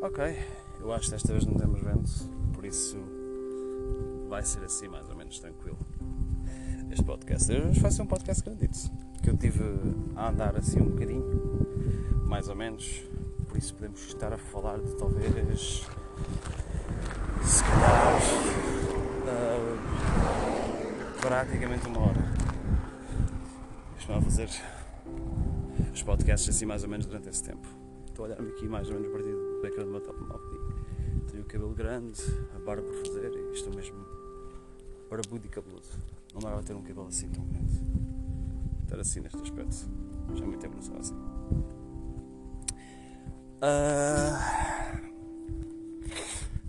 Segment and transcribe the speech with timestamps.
[0.00, 0.24] Ok,
[0.80, 2.08] eu acho que desta vez não temos vento,
[2.52, 2.96] por isso
[4.28, 5.76] vai ser assim mais ou menos tranquilo.
[6.88, 7.52] Este podcast.
[7.52, 8.78] Hoje vai ser um podcast grandito,
[9.20, 9.64] que eu tive
[10.14, 11.66] a andar assim um bocadinho,
[12.26, 13.02] mais ou menos,
[13.48, 15.84] por isso podemos estar a falar de talvez
[17.44, 18.20] se calhar
[19.24, 19.78] uh,
[21.20, 22.24] praticamente uma hora.
[23.98, 24.48] Estou a fazer
[25.92, 27.66] os podcasts assim mais ou menos durante esse tempo.
[28.06, 29.12] Estou a olhar-me aqui mais ou menos a
[29.60, 30.48] do ecrã do meu telemóvel
[31.16, 32.22] e tenho o cabelo grande,
[32.54, 34.04] a barba por fazer e estou mesmo
[35.10, 35.86] barbudo e cabeludo.
[36.34, 37.80] Não dá a ter um cabelo assim tão grande.
[38.82, 39.76] Estar assim neste aspecto.
[40.34, 41.14] Já há muito tempo não assim.
[43.60, 45.08] Uh...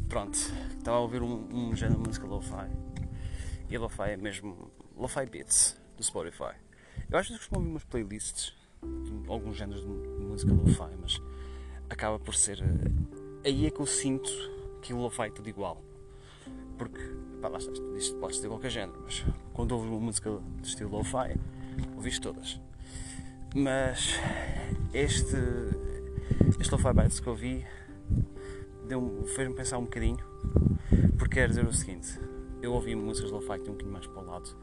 [0.07, 0.35] Pronto,
[0.77, 2.67] estava a ouvir um, um género de música lo-fi.
[3.69, 6.55] E lo-fi é mesmo lo-fi beats do Spotify.
[7.09, 9.87] Eu acho que costumo ouvir umas playlists de alguns géneros de
[10.25, 11.21] música lo-fi, mas
[11.89, 12.59] acaba por ser.
[12.61, 14.29] Eh, aí é que eu sinto
[14.81, 15.81] que lo-fi é tudo igual.
[16.77, 16.99] Porque,
[17.41, 20.67] pá, lá está, isto pode ser de qualquer género, mas quando ouves uma música de
[20.67, 21.37] estilo lo-fi,
[21.95, 22.59] ouviste todas.
[23.53, 24.19] Mas
[24.93, 25.37] este,
[26.59, 27.65] este lo-fi bites que eu ouvi
[29.35, 30.23] fez-me pensar um bocadinho,
[31.17, 32.19] porque quer dizer o seguinte:
[32.61, 34.55] eu ouvi músicas de lo-fi que tinham um bocadinho mais para o lado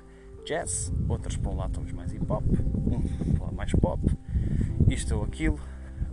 [0.44, 4.00] jazz, outras para um lado mais hip hop, um para mais pop,
[4.88, 5.58] isto ou aquilo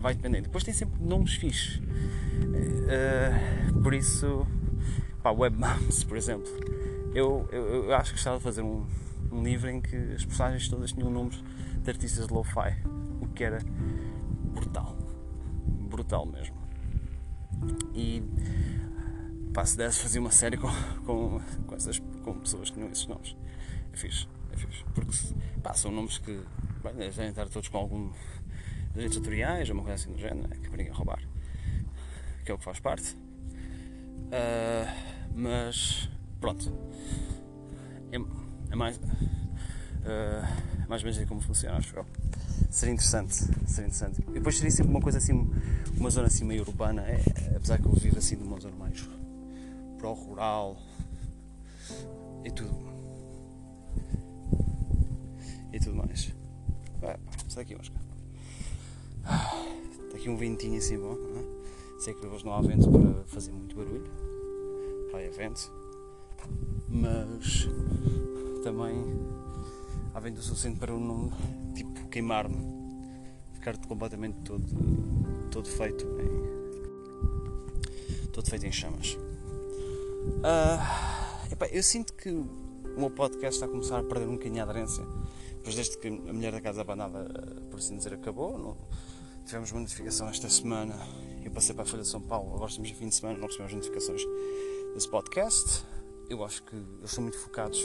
[0.04, 0.44] vai dependendo.
[0.44, 1.78] Depois tem sempre nomes fixes.
[1.78, 4.46] Uh, por isso,
[5.22, 6.46] pá, Webmoms, por exemplo.
[7.14, 8.84] Eu, eu, eu, acho que gostava de fazer um,
[9.32, 11.42] um livro em que as personagens todas tinham nomes
[11.82, 12.76] de artistas de lo-fi,
[13.22, 13.60] o que era
[14.52, 14.94] brutal.
[15.88, 16.56] Brutal mesmo.
[17.94, 18.22] E
[19.54, 20.68] pá, se desse fazer uma série com,
[21.06, 23.34] com, com, essas, com pessoas que tinham esses nomes,
[23.90, 24.28] é fixe.
[24.52, 24.84] É fixe.
[24.94, 25.16] Porque
[25.62, 26.42] pá, são nomes que
[26.82, 28.10] bem, devem estar todos com algum
[28.94, 30.56] direitos autoriais ou uma coisa assim do género, né?
[30.56, 31.20] que para ninguém roubar,
[32.44, 33.16] que é o que faz parte.
[34.26, 36.08] Uh, mas
[36.40, 36.72] pronto,
[38.12, 38.16] é,
[38.72, 39.02] é mais, uh,
[40.88, 42.06] mais ou menos como funciona, acho eu.
[42.70, 44.20] Seria interessante, seria interessante.
[44.28, 45.32] E depois seria sempre uma coisa assim,
[45.96, 47.20] uma zona assim meio urbana, é,
[47.56, 49.08] apesar que eu vivo assim numa zona mais
[49.98, 50.76] pro rural
[52.44, 52.74] e tudo.
[55.72, 56.32] E tudo mais.
[57.02, 58.03] Ah, está aqui, Oscar.
[59.24, 61.44] Está aqui um ventinho assim bom, não é?
[61.98, 64.04] Sei que hoje não há vento para fazer muito barulho.
[65.10, 65.72] Vai a vento.
[66.88, 67.68] Mas
[68.62, 68.94] também
[70.14, 71.30] há vento o suficiente para eu não
[71.74, 72.74] tipo, queimar-me.
[73.52, 74.64] Ficar completamente todo,
[75.50, 76.44] todo feito em.
[78.30, 79.16] todo feito em chamas.
[80.44, 80.78] Uh,
[81.70, 82.46] eu sinto que o
[82.96, 85.04] meu podcast está a começar a perder um bocadinho a aderência.
[85.56, 87.24] Depois desde que a mulher da casa abandonada,
[87.70, 88.76] por assim dizer, acabou, não,
[89.46, 90.94] Tivemos uma notificação esta semana.
[91.44, 92.54] Eu passei para a Folha de São Paulo.
[92.54, 94.22] Agora estamos em fim de semana, não recebemos notificações
[94.94, 95.84] desse podcast.
[96.30, 97.78] Eu acho que eles são muito focados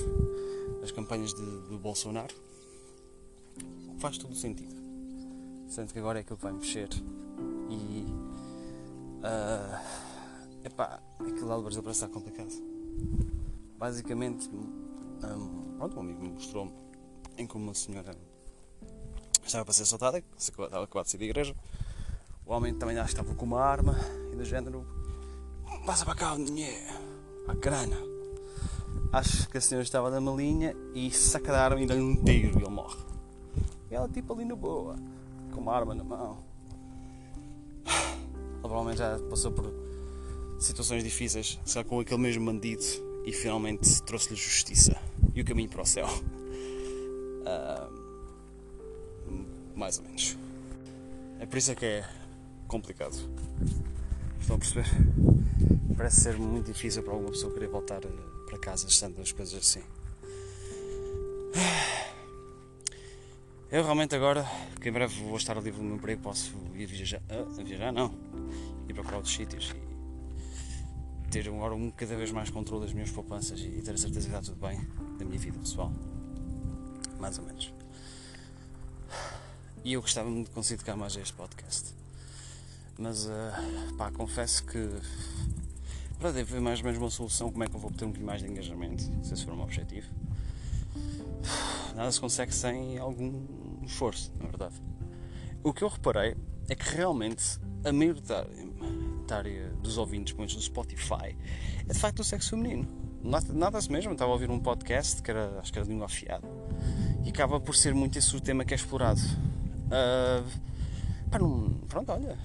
[0.79, 2.33] nas campanhas de, do Bolsonaro.
[3.89, 4.73] O que faz todo o sentido.
[5.67, 6.87] Sendo que agora é aquilo que vai mexer.
[7.69, 8.05] E.
[9.19, 12.53] Uh, epá, aquilo lá do Brasil parece estar complicado.
[13.77, 16.71] Basicamente, um, pronto, um amigo me mostrou-me
[17.37, 18.15] em como uma senhora
[19.47, 21.55] estava para ser assaltada, estava acabado de sair da igreja.
[22.45, 23.95] O homem também acho que estava com uma arma
[24.31, 24.85] e do género:
[25.85, 26.93] passa para cá o dinheiro,
[27.47, 27.97] a grana.
[29.11, 32.59] Acho que a senhora estava na malinha e saca da arma e dá-lhe um tiro
[32.59, 32.97] e ele morre.
[33.89, 34.95] E ela, tipo, ali na boa,
[35.51, 36.43] com uma arma na mão.
[37.85, 39.71] Ela provavelmente já passou por
[40.59, 42.83] situações difíceis, só com aquele mesmo bandido
[43.25, 44.95] e finalmente trouxe-lhe justiça
[45.33, 46.07] e o caminho para o céu.
[47.45, 47.98] Uh,
[49.79, 50.37] mais ou menos.
[51.39, 52.05] É por isso é que é
[52.67, 53.15] complicado.
[54.39, 54.85] Estão a perceber?
[55.95, 58.09] Parece ser muito difícil para alguma pessoa querer voltar eh,
[58.45, 59.81] para casa estando as coisas assim.
[63.71, 64.45] Eu realmente agora,
[64.81, 67.21] que em breve vou estar livre do meu emprego, posso ir viajar.
[67.29, 68.13] Uh, viajar não.
[68.87, 69.75] Ir para outros sítios
[71.25, 74.27] e ter agora um cada vez mais controle das minhas poupanças e ter a certeza
[74.27, 74.81] que está tudo bem
[75.19, 75.93] da minha vida pessoal.
[77.19, 77.78] Mais ou menos.
[79.83, 81.93] E eu gostava muito de conseguir tocar mais este podcast.
[82.97, 84.89] Mas, uh, pá, confesso que
[86.19, 88.27] para ver mais ou menos uma solução, como é que eu vou obter um bocadinho
[88.27, 90.07] mais de engajamento, se esse for o meu objetivo.
[91.95, 93.45] Nada se consegue sem algum
[93.85, 94.75] esforço, na verdade.
[95.63, 96.35] O que eu reparei
[96.67, 101.37] é que realmente a maioritária dos ouvintes, muitos do Spotify,
[101.87, 102.85] é de facto do sexo feminino.
[103.53, 106.47] Nada-se mesmo, estava a ouvir um podcast que era, acho que era de língua afiada,
[107.25, 109.21] e acaba por ser muito esse o tema que é explorado
[109.89, 110.45] Uh,
[111.31, 112.37] pá, não, pronto, olha,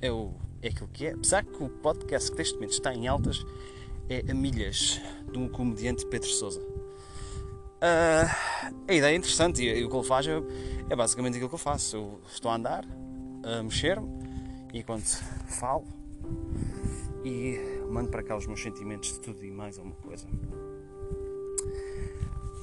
[0.00, 0.32] é, o,
[0.62, 1.12] é aquilo que é.
[1.12, 3.44] Apesar que o podcast que neste momento está em altas
[4.08, 5.00] é a milhas
[5.32, 6.60] do comediante Pedro Sousa.
[6.60, 8.30] Uh,
[8.88, 10.42] a ideia é interessante e, e, o que ele faz é,
[10.88, 11.96] é, basicamente aquilo que eu faço.
[11.96, 12.84] Eu estou a andar,
[13.42, 14.08] a mexer-me
[14.72, 15.04] e enquanto
[15.48, 15.84] falo
[17.24, 17.58] e
[17.90, 20.26] mando para cá os meus sentimentos de tudo e mais alguma coisa.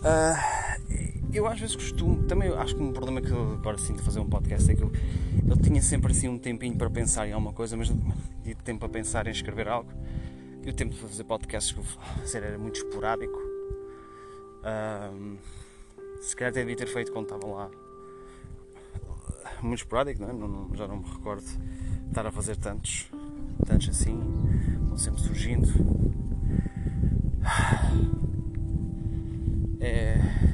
[0.02, 4.20] Uh, eu às vezes costumo, também acho que um problema que eu agora sinto fazer
[4.20, 4.92] um podcast é que eu,
[5.48, 7.90] eu tinha sempre assim um tempinho para pensar em alguma coisa, mas
[8.44, 9.92] de tempo para pensar em escrever algo.
[10.64, 13.40] E o tempo de fazer podcasts que eu fazer era muito esporádico.
[14.62, 15.38] Uh,
[16.22, 17.72] se calhar até devia ter feito quando estava lá.
[19.62, 20.34] Muito esporádico, não é?
[20.34, 23.10] Não, não, já não me recordo de estar a fazer tantos,
[23.66, 24.20] tantos assim,
[24.88, 25.70] vão sempre surgindo.
[29.84, 30.51] É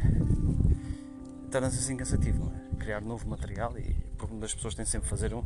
[1.50, 2.76] torna-se assim cansativo, é?
[2.78, 5.44] Criar novo material e o das pessoas tem sempre fazer um.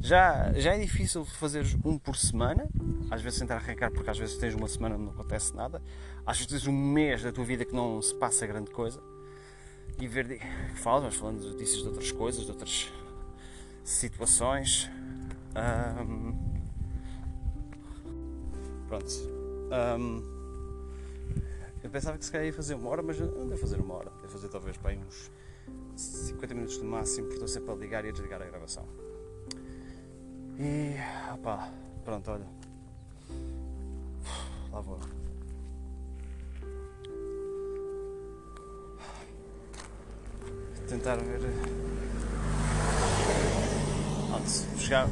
[0.00, 2.68] Já, já é difícil fazer um por semana,
[3.10, 5.82] às vezes tentar arrancar porque às vezes tens uma semana onde não acontece nada,
[6.26, 9.00] às vezes tens um mês da tua vida que não se passa grande coisa
[9.98, 10.40] e ver.
[10.76, 12.92] Falas, mas falando de notícias de outras coisas, de outras
[13.84, 14.90] situações.
[15.56, 16.34] Um,
[18.88, 19.12] pronto.
[19.98, 20.39] Um,
[21.90, 24.12] eu pensava que se calhar ia fazer uma hora, mas não devo fazer uma hora.
[24.22, 25.28] Devo fazer talvez para uns
[25.96, 28.86] 50 minutos no máximo, porque estou sempre a ligar e a desligar a gravação.
[30.56, 30.94] E
[31.34, 31.68] opá,
[32.04, 32.46] pronto, olha.
[34.70, 35.00] Lá vou.
[40.88, 41.40] Tentar ver.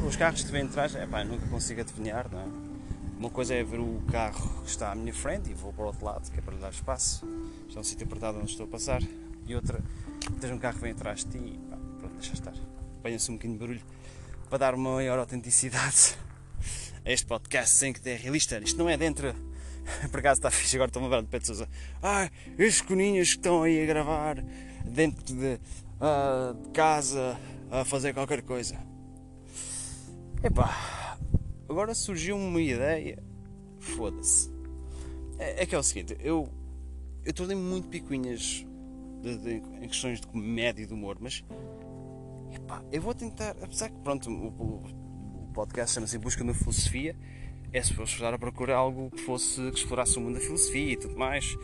[0.06, 2.67] Os carros que vêm atrás, é pá, nunca consigo adivinhar, não é?
[3.18, 5.86] Uma coisa é ver o carro que está à minha frente e vou para o
[5.88, 7.26] outro lado, que é para lhe dar espaço.
[7.66, 9.02] Está é um sítio apertado onde estou a passar.
[9.44, 9.82] E outra,
[10.40, 12.54] tens um carro que vem atrás de ti e pá, pronto, deixa estar.
[12.96, 13.82] Apanha-se um bocadinho de barulho
[14.48, 16.16] para dar uma maior autenticidade
[17.04, 18.56] a este podcast sem que é realista.
[18.60, 19.34] Isto não é dentro.
[20.12, 21.68] Por acaso está fixe, agora estou-me a lembrar de Pedro Sousa.
[22.00, 24.36] Ah, estes coninhos que estão aí a gravar
[24.84, 25.58] dentro de,
[26.00, 27.36] uh, de casa
[27.68, 28.78] a fazer qualquer coisa.
[30.40, 30.97] Epá,
[31.68, 33.22] Agora surgiu uma ideia.
[33.78, 34.50] Foda-se.
[35.38, 36.48] É, é, que é o seguinte, eu.
[37.24, 38.64] Eu tornei-me muito picuinhas
[39.20, 39.50] de, de,
[39.82, 41.44] em questões de comédia e de humor, mas.
[42.52, 43.50] Epá, eu vou tentar.
[43.62, 47.14] Apesar que, pronto, o, o, podcast chama-se Busca na Filosofia.
[47.70, 50.92] É se fosse estar a procurar algo que fosse que explorasse o mundo da filosofia
[50.92, 51.54] e tudo mais,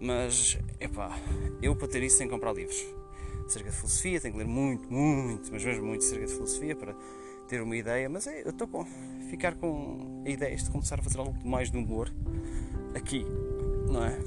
[0.00, 1.18] mas epá,
[1.60, 2.76] eu para ter isso tenho que comprar livros
[3.44, 6.94] acerca de filosofia, tenho que ler muito, muito, mas mesmo muito acerca de filosofia para
[7.48, 8.84] ter uma ideia, mas é, eu estou com
[9.30, 12.12] ficar com a ideia de começar a fazer algo mais de humor
[12.94, 13.24] aqui,
[13.90, 14.18] não é?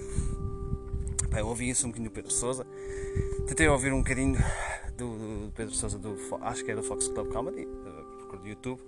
[1.40, 2.68] Eu ouvi isso um bocadinho do Pedro Souza,
[3.48, 4.38] tentei ouvir um bocadinho
[4.98, 8.82] do, do Pedro Souza, do, acho que era do Fox Club Comedy, do, do YouTube.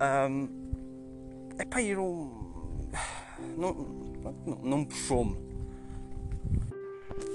[0.00, 0.48] Um,
[1.58, 2.30] é pá, ir um.
[3.56, 3.74] Não,
[4.44, 5.36] não, não me puxou-me.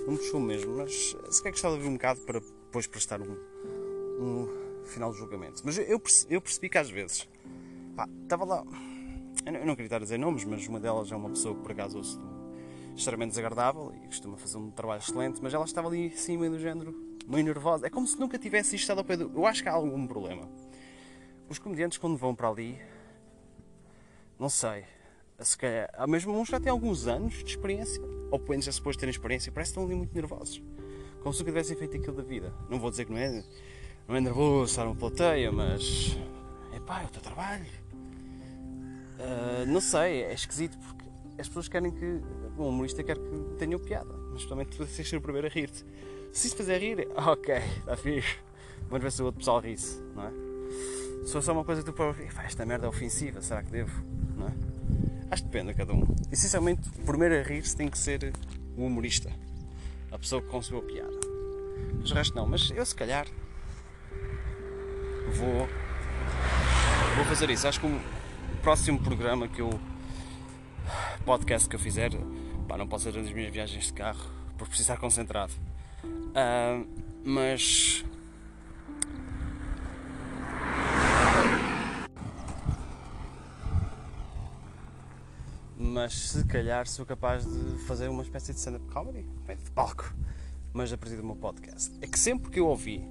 [0.05, 3.21] Não me puxou mesmo, mas se quer gostava de ouvir um bocado para depois prestar
[3.21, 3.37] um,
[4.19, 4.47] um
[4.85, 5.61] final do julgamento.
[5.63, 7.27] Mas eu percebi, eu percebi que às vezes
[7.95, 8.63] Pá, estava lá.
[9.45, 11.71] Eu não, queria estar a dizer nomes, mas uma delas é uma pessoa que por
[11.71, 12.19] acaso ouço
[12.95, 16.59] extremamente desagradável e costuma fazer um trabalho excelente, mas ela estava ali assim meio do
[16.59, 16.93] género,
[17.27, 17.87] meio nervosa.
[17.87, 19.31] É como se nunca tivesse estado ao pé do.
[19.33, 20.49] Eu acho que há algum problema.
[21.49, 22.79] Os comediantes quando vão para ali,
[24.39, 24.85] não sei,
[25.39, 28.99] se calhar, mesmo uns já têm alguns anos de experiência, ou pelo menos já suposto
[28.99, 30.61] terem experiência, parece que estão ali muito nervosos.
[31.21, 32.53] Como se nunca tivessem feito aquilo da vida.
[32.69, 33.43] Não vou dizer que não é,
[34.11, 36.17] não é nervoso estar uma plateia, mas.
[36.73, 37.81] É pá, é o teu trabalho
[39.21, 41.05] Uh, não sei, é esquisito porque
[41.39, 42.21] as pessoas querem que.
[42.57, 45.85] O humorista quer que tenha piada, mas também tu tens ser o primeiro a rir-te.
[46.33, 48.37] Se isso fazer rir, ok, está fixe.
[48.89, 50.31] Vamos ver se o outro pessoal ri-se, não é?
[51.23, 54.03] Se for só uma coisa que tu para esta merda é ofensiva, será que devo?
[54.35, 54.53] Não é?
[55.29, 56.03] Acho que depende de cada um.
[56.31, 58.33] Essencialmente, o primeiro a rir-se tem que ser
[58.75, 59.31] o humorista,
[60.11, 61.19] a pessoa que conseguiu a piada.
[61.99, 63.27] Mas o resto não, mas eu se calhar
[65.35, 65.67] vou,
[67.15, 67.67] vou fazer isso.
[67.67, 67.87] Acho que
[68.61, 69.69] próximo programa que eu.
[71.25, 72.11] podcast que eu fizer,
[72.67, 75.53] pá, não posso fazer as minhas viagens de carro por precisar concentrado.
[76.03, 76.87] Uh,
[77.25, 78.05] mas.
[85.77, 90.13] Mas se calhar sou capaz de fazer uma espécie de stand-up comedy, de palco,
[90.71, 91.91] mas a partir do meu podcast.
[92.01, 93.03] É que sempre que eu ouvi,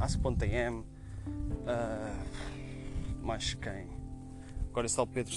[0.00, 0.82] Ask.tm,
[1.26, 3.88] uh, mais quem?
[4.70, 5.34] Agora está o Pedro.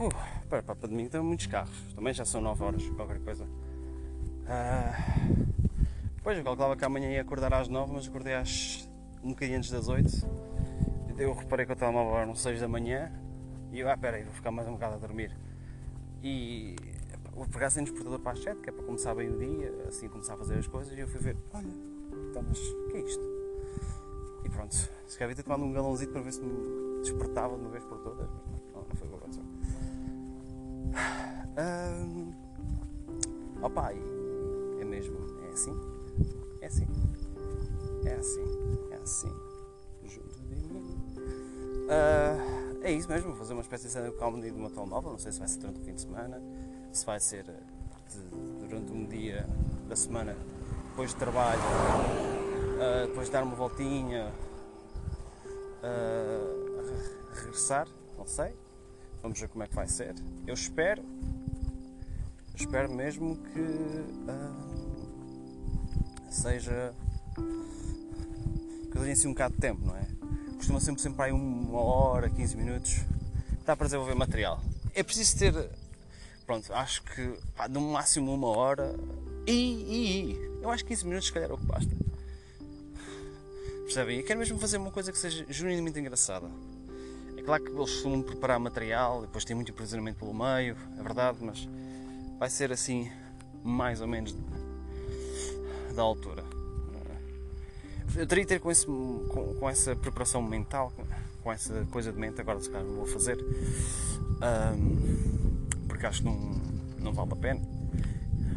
[0.00, 0.08] Uh,
[0.48, 1.76] para, para domingo tem muitos carros.
[1.94, 3.44] Também já são 9 horas, qualquer coisa.
[3.44, 5.48] Uh,
[6.22, 8.88] pois eu calculava que amanhã ia acordar às 9, mas acordei às
[9.22, 10.08] um bocadinho antes das 8.
[11.16, 13.12] eu reparei que o telemóvel eram 6 da manhã
[13.72, 15.34] e eu, ah, peraí, vou ficar mais um bocado a dormir.
[16.22, 16.76] E
[17.32, 20.08] vou pegar sem despertador para as 7, que é para começar bem o dia, assim
[20.08, 21.72] começar a fazer as coisas, e eu fui ver, olha,
[22.28, 23.41] então, mas o que é isto?
[24.44, 27.70] E pronto, se calhar ter tomado um galãozinho para ver se me despertava de uma
[27.70, 29.44] vez por todas, mas não, não foi o que aconteceu.
[31.58, 32.32] Um,
[33.62, 35.80] opa, é mesmo, é assim,
[36.60, 36.86] é assim,
[38.04, 38.44] é assim,
[38.90, 39.32] é assim,
[40.04, 41.02] junto de mim.
[41.86, 45.18] Uh, é isso mesmo, vou fazer uma espécie de stand comedy de uma telemóvel, não
[45.18, 46.42] sei se vai ser durante o fim de semana,
[46.92, 47.52] se vai ser de,
[48.60, 49.46] durante um dia
[49.88, 50.36] da semana
[50.88, 51.60] depois de trabalho,
[52.82, 54.32] uh, depois de dar uma voltinha,
[55.82, 57.86] uh, regressar,
[58.18, 58.54] não sei.
[59.22, 60.14] Vamos ver como é que vai ser.
[60.46, 61.04] Eu espero,
[62.54, 64.72] espero mesmo que uh,
[66.28, 66.92] seja
[68.90, 70.06] que eu tenha assim um bocado de tempo, não é?
[70.56, 73.00] Costuma sempre sempre aí uma hora, 15 minutos,
[73.64, 74.60] dá para desenvolver material.
[74.94, 75.70] É preciso ter,
[76.44, 78.94] pronto, acho que pá, no máximo uma hora
[79.46, 82.11] e, e, e, eu acho que 15 minutos se calhar é o que basta.
[83.92, 84.20] Percebem?
[84.20, 86.48] Eu quero mesmo fazer uma coisa que seja genuinamente engraçada.
[87.36, 91.36] É claro que eles costumam preparar material, depois tem muito impressionamento pelo meio, é verdade,
[91.42, 91.68] mas
[92.38, 93.12] vai ser assim,
[93.62, 94.34] mais ou menos
[95.94, 96.42] da altura.
[98.16, 100.90] Eu teria que ter com, esse, com, com, essa preparação mental,
[101.42, 103.36] com essa coisa de mente, agora se calhar não vou fazer,
[104.74, 106.38] um, porque acho que não,
[106.98, 107.60] não vale a pena.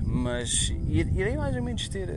[0.02, 2.08] Mas irei mais ou menos ter,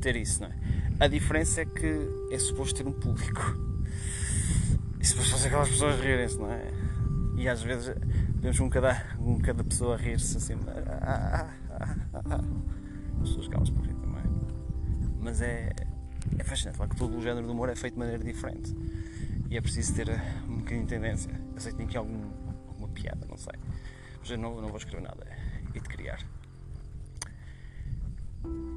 [0.00, 0.61] ter isso, não é?
[1.02, 3.42] A diferença é que é suposto ter um público.
[5.00, 6.70] E suposto fazer aquelas pessoas rirem-se, não é?
[7.36, 7.92] E às vezes
[8.36, 10.54] vemos um cada, um cada pessoa a rir-se assim.
[11.02, 12.40] Ah, ah, ah,
[13.20, 14.22] As pessoas calam-se por rir também.
[15.18, 15.72] Mas é,
[16.38, 18.72] é fascinante, claro que todo o género de humor é feito de maneira diferente.
[19.50, 20.08] E é preciso ter
[20.48, 21.32] um bocadinho de tendência.
[21.52, 22.30] Eu sei que tem aqui algum,
[22.68, 23.54] alguma piada, não sei.
[24.20, 25.26] Mas eu não, não vou escrever nada.
[25.74, 26.20] E de criar.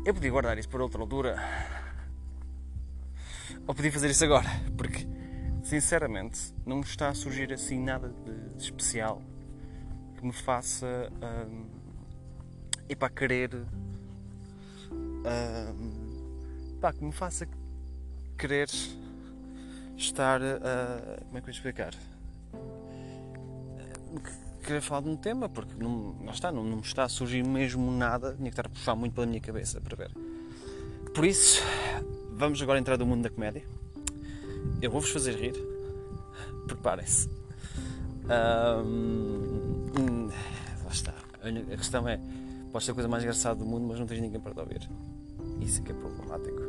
[0.03, 1.85] Eu podia guardar isso para outra altura.
[3.68, 4.50] Ou podia fazer isso agora.
[4.78, 5.08] Porque,
[5.64, 8.14] sinceramente, não me está a surgir assim nada
[8.58, 9.22] de especial
[10.18, 11.12] que me faça.
[11.22, 11.66] Um,
[12.88, 13.54] e para querer.
[15.25, 16.06] Um,
[16.98, 17.48] que me faça
[18.38, 18.70] querer
[19.98, 20.42] estar.
[20.42, 21.94] Uh, como é que eu explicar?
[24.66, 27.92] querer falar de um tema, porque não, não está, não, não está a surgir mesmo
[27.92, 30.12] nada, tinha que estar a puxar muito pela minha cabeça para ver.
[31.14, 31.62] Por isso,
[32.36, 33.63] vamos agora entrar no mundo da comédia.
[34.82, 35.56] Eu vou-vos fazer rir.
[36.68, 37.30] Preparem-se.
[38.25, 40.30] Um,
[40.84, 41.13] lá está.
[41.42, 42.20] A questão é,
[42.72, 44.89] pode ser a coisa mais engraçada do mundo, mas não tens ninguém para te ouvir.
[45.62, 46.62] Isso é que é problemático.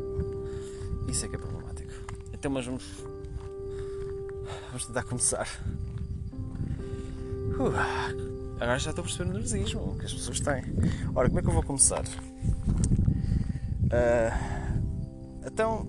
[1.08, 1.92] Isso é que é problemático.
[2.32, 2.84] Então, mas vamos.
[4.68, 5.48] Vamos tentar começar.
[7.58, 7.72] Uh,
[8.60, 10.62] agora já estou a perceber o nervosismo que as pessoas têm.
[11.14, 12.04] Ora, como é que eu vou começar?
[13.86, 14.65] Uh,
[15.46, 15.86] então.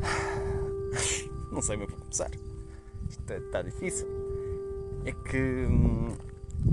[1.52, 2.30] Não sei é que vou começar.
[3.08, 4.06] Isto está difícil.
[5.04, 6.16] É que, hum,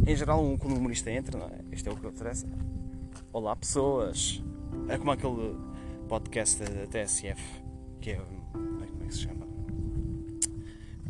[0.08, 1.60] em geral, quando um humorista entra, não é?
[1.72, 2.48] Isto é o que interessa.
[3.34, 4.42] Olá, pessoas!
[4.88, 5.56] É como aquele
[6.08, 7.42] podcast da TSF,
[8.00, 8.22] que é.
[8.54, 9.46] Como é que se chama?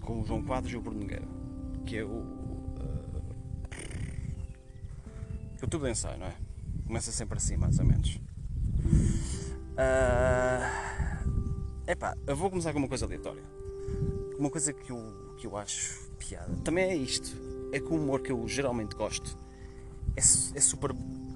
[0.01, 1.41] Com o João Quadros e o Bruno Nogueira
[1.85, 2.07] que é o.
[2.07, 2.41] Uh,
[5.61, 6.35] é o tubo de ensaio, não é?
[6.85, 8.19] Começa sempre assim, mais ou menos.
[9.73, 10.65] Uh,
[11.87, 13.43] epá, eu vou começar com uma coisa aleatória.
[14.37, 16.53] Uma coisa que eu, que eu acho piada.
[16.63, 17.35] Também é isto.
[17.71, 19.37] É que o humor que eu geralmente gosto
[20.15, 20.91] é, é super.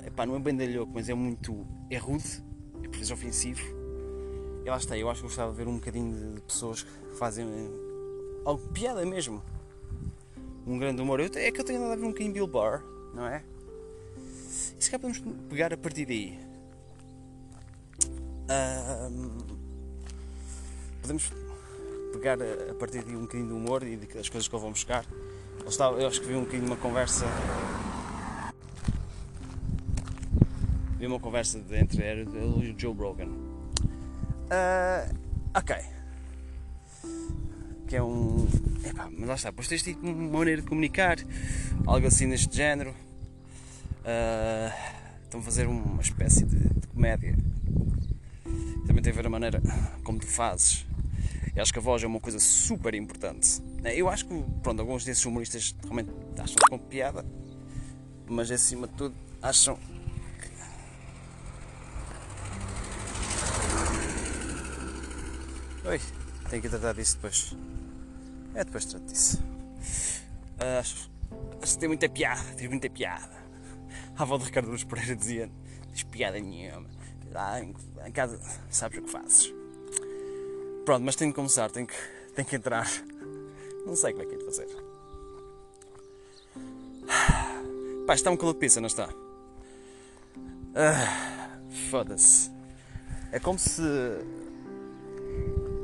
[0.06, 1.66] Epá, não é bem dalhoco, mas é muito.
[1.90, 2.44] É rude,
[2.84, 3.62] é por vezes ofensivo.
[4.66, 7.48] E lá está, eu acho que gostava de ver um bocadinho de pessoas que fazem
[8.44, 9.42] algo piada mesmo
[10.66, 11.20] um grande humor.
[11.20, 13.44] Eu, é que eu tenho andado a ver um bocadinho Bill Barr, não é?
[14.78, 16.40] E se calhar podemos pegar a partir daí.
[18.50, 19.38] Um,
[21.02, 21.32] podemos
[22.14, 25.06] pegar a, partir de um bocadinho do humor e das coisas que eu vou buscar.
[25.62, 27.26] Eu, estava, eu acho que vi um bocadinho uma conversa.
[30.98, 33.30] Vi uma conversa de, entre ele e o Joe Brogan.
[34.46, 35.16] Uh,
[35.54, 35.76] ok.
[37.88, 38.48] Que é um
[38.86, 41.18] Epá, mas lá está, depois tens tipo uma maneira de comunicar,
[41.88, 42.92] algo assim deste género.
[44.02, 44.72] Uh,
[45.24, 47.36] estão a fazer uma espécie de, de, comédia.
[48.96, 49.62] Também tem a ver a maneira
[50.06, 50.86] como tu fazes.
[51.54, 53.62] Eu acho que a voz é uma coisa super importante.
[53.94, 57.26] Eu acho que pronto, alguns desses humoristas realmente acham com piada,
[58.26, 59.78] mas acima de tudo acham.
[65.84, 66.00] Oi,
[66.50, 67.54] tenho que tratar disso depois.
[68.54, 69.44] É, depois trato disso.
[70.58, 71.12] Uh, acho,
[71.62, 73.44] acho que tem muita piada, tem muita piada.
[74.18, 75.52] A avó de Ricardo Luz Pereira dizia:
[75.92, 76.96] diz piada nenhuma.
[77.36, 77.76] Lá em,
[78.06, 78.40] em casa
[78.70, 79.54] sabes o que fazes.
[80.86, 81.94] Pronto, mas tenho que começar, tenho que,
[82.34, 82.90] tenho que entrar.
[83.86, 84.68] Não sei como é que é de fazer.
[88.08, 89.10] Pá, está um calor de pizza, não está?
[90.76, 92.50] Ah, Foda-se.
[93.34, 93.82] É como se.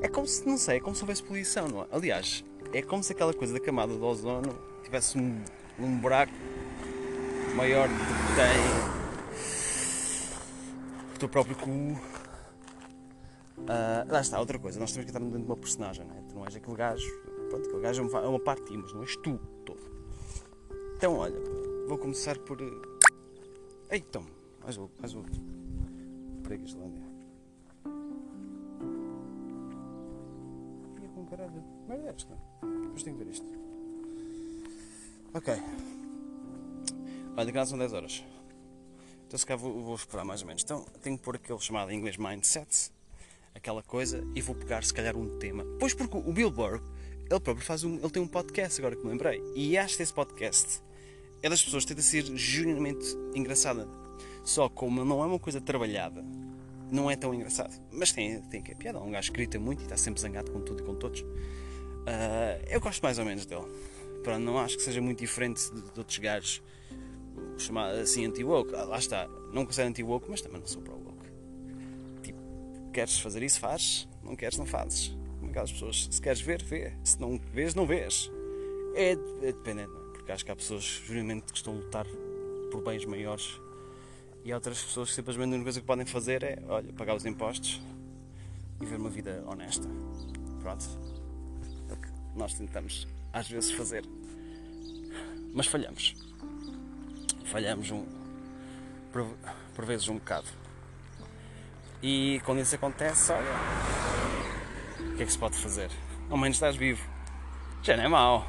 [0.01, 1.87] É como se, não sei, é como se houvesse poluição, não é?
[1.91, 5.43] Aliás, é como se aquela coisa da camada do ozono tivesse um,
[5.77, 6.31] um buraco
[7.55, 9.00] maior do que tem
[11.21, 11.69] o teu próprio cu.
[13.59, 16.21] Uh, lá está, outra coisa, nós temos que estar dentro de uma personagem, não é?
[16.21, 17.11] Tu não és aquele gajo,
[17.47, 19.79] pronto, aquele gajo é uma parte de ti, mas não és tu todo.
[20.97, 21.39] Então, olha,
[21.87, 22.57] vou começar por.
[23.91, 24.25] Então,
[24.63, 25.39] mais outro, mais outro.
[26.41, 27.03] Prega Islândia.
[31.01, 31.63] Ia com caralho.
[31.87, 32.35] Merda é esta?
[32.63, 33.45] Depois tenho que ver isto.
[35.35, 35.53] Ok.
[37.37, 38.23] Olha, cá são 10 horas.
[39.31, 40.61] Então se cá vou, vou esperar mais ou menos.
[40.61, 42.91] Então tenho que pôr aquele chamado em inglês mindset,
[43.55, 45.65] aquela coisa, e vou pegar se calhar um tema.
[45.79, 46.53] Pois porque o Bill
[47.29, 49.41] ele próprio faz um, ele tem um podcast agora que me lembrei.
[49.55, 50.83] E acho que esse podcast
[51.41, 53.87] é das pessoas que tenta ser genuinamente engraçada.
[54.43, 56.25] Só como não é uma coisa trabalhada,
[56.91, 57.73] não é tão engraçado.
[57.89, 58.99] Mas tem, tem que é piada.
[58.99, 61.21] É um gajo que grita muito e está sempre zangado com tudo e com todos.
[61.21, 63.63] Uh, eu gosto mais ou menos dele.
[64.25, 66.61] Pronto, não acho que seja muito diferente de, de outros gajos
[67.61, 68.75] chamar assim anti-woke.
[68.75, 71.29] Ah, lá está, não considero anti-woke, mas também não sou pro-woke.
[72.21, 72.39] Tipo,
[72.93, 74.07] queres fazer isso, faz.
[74.23, 75.17] Não queres, não fazes.
[75.39, 76.93] Como aquelas pessoas, se queres ver, vê.
[77.03, 78.31] Se não vês, não vês.
[78.95, 80.11] É, é dependente, não é?
[80.13, 82.05] Porque acho que há pessoas, juramente, que estão a lutar
[82.71, 83.59] por bens maiores
[84.43, 87.15] e há outras pessoas que simplesmente a única coisa que podem fazer é, olha, pagar
[87.15, 87.81] os impostos
[88.81, 89.87] e ver uma vida honesta.
[90.61, 90.85] Pronto.
[91.89, 94.03] É o que nós tentamos às vezes fazer.
[95.53, 96.30] Mas falhamos.
[97.51, 98.05] Falhamos um,
[99.11, 99.27] por,
[99.75, 100.47] por vezes um bocado.
[102.01, 103.51] E quando isso acontece, olha,
[105.11, 105.91] o que é que se pode fazer?
[106.29, 107.05] Ao menos estás vivo.
[107.83, 108.47] Já não é mau.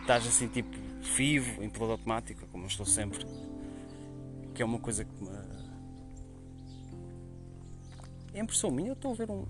[0.00, 0.74] Estás assim tipo
[1.14, 3.22] vivo, em piloto automático, como eu estou sempre.
[4.54, 5.30] Que é uma coisa que me.
[8.32, 9.46] É impressão minha, eu estou a ver um.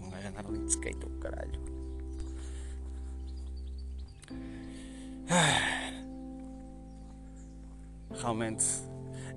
[0.00, 1.60] Um gajo andar ali de skate, oh, caralho.
[8.26, 8.64] Realmente.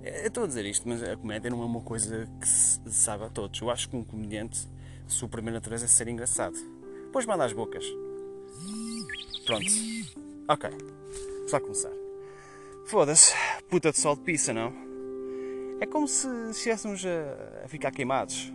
[0.04, 3.24] Eu estou a dizer isto, mas a comédia não é uma coisa que se sabe
[3.24, 3.62] a todos.
[3.62, 4.68] Eu acho que um comediante,
[5.06, 6.58] sua primeira natureza é ser engraçado.
[7.04, 7.86] Depois manda as bocas.
[9.46, 9.68] Pronto.
[10.48, 10.72] Ok.
[11.46, 11.92] Só começar.
[12.88, 13.36] Foda-se.
[13.70, 14.74] Puta de sol de pizza, não?
[15.80, 18.52] É como se estivéssemos a, a ficar queimados.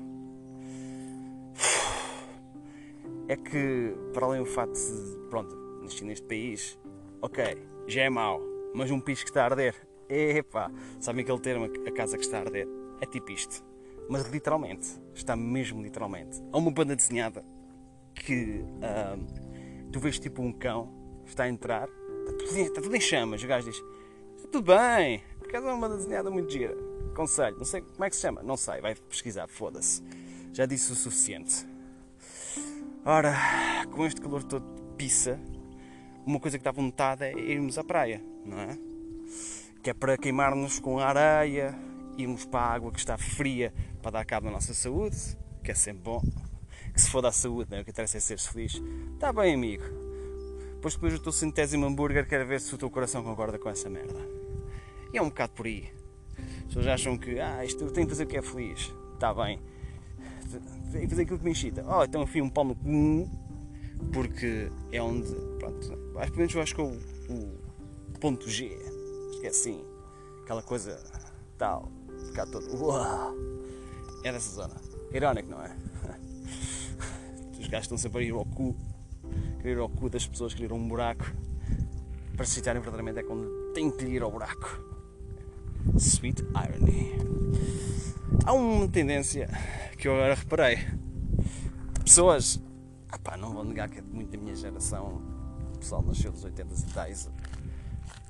[3.28, 6.76] É que, para além do facto de, pronto, nasci neste país,
[7.22, 8.40] ok, já é mau,
[8.74, 12.38] mas um piso que está a arder, epá, sabem aquele termo, a casa que está
[12.38, 12.68] a arder?
[13.00, 13.64] É tipo isto.
[14.08, 16.42] Mas literalmente, está mesmo literalmente.
[16.52, 17.44] Há uma banda desenhada
[18.14, 20.92] que uh, tu vês tipo um cão,
[21.26, 23.82] está a entrar, está tudo, está tudo em chamas, o gajo diz,
[24.36, 26.76] está tudo bem, por acaso é uma banda desenhada muito gira.
[27.14, 30.02] Conselho, não sei como é que se chama, não sei, vai pesquisar, foda-se.
[30.52, 31.66] Já disse o suficiente.
[33.04, 33.34] Ora,
[33.90, 35.38] com este calor todo de pizza,
[36.26, 38.78] uma coisa que dá vontade é irmos à praia, não é?
[39.84, 41.78] Que é para queimar-nos com a areia,
[42.16, 43.70] irmos para a água que está fria
[44.00, 45.14] para dar cabo na nossa saúde,
[45.62, 46.22] que é sempre bom.
[46.94, 47.82] Que se for da saúde, é?
[47.82, 48.80] o que interessa é seres feliz.
[49.12, 49.84] Está bem, amigo.
[50.76, 53.90] Depois depois do teu centésimo hambúrguer, quero ver se o teu coração concorda com essa
[53.90, 54.18] merda.
[55.12, 55.92] E é um bocado por aí.
[56.60, 58.90] As pessoas acham que, ah, isto tem que fazer o que é feliz.
[59.12, 59.60] Está bem.
[60.92, 61.84] Tem que fazer aquilo que me excita.
[61.86, 63.30] Oh, então enfio um cu,
[64.14, 66.92] porque é onde, pronto, acho que eu acho que é o,
[67.28, 68.93] o ponto G.
[69.44, 69.84] É assim.
[70.42, 70.98] Aquela coisa
[71.58, 71.90] tal.
[72.26, 72.66] Ficar todo.
[72.82, 73.34] Uau!
[74.24, 74.74] É nessa zona.
[75.12, 75.76] Irónico, não é?
[77.60, 78.74] Os gajos estão sempre a ir ao cu.
[79.60, 81.26] Querer ir ao cu das pessoas, querer um buraco.
[82.34, 84.82] Para se citarem verdadeiramente é quando tem que ir ao buraco.
[85.98, 87.12] Sweet irony.
[88.46, 89.48] Há uma tendência
[89.98, 90.78] que eu agora reparei.
[92.02, 92.60] Pessoas,
[93.14, 95.22] opá, não vou negar que é muito da minha geração,
[95.74, 97.30] o pessoal nasceu dos 80 e tais,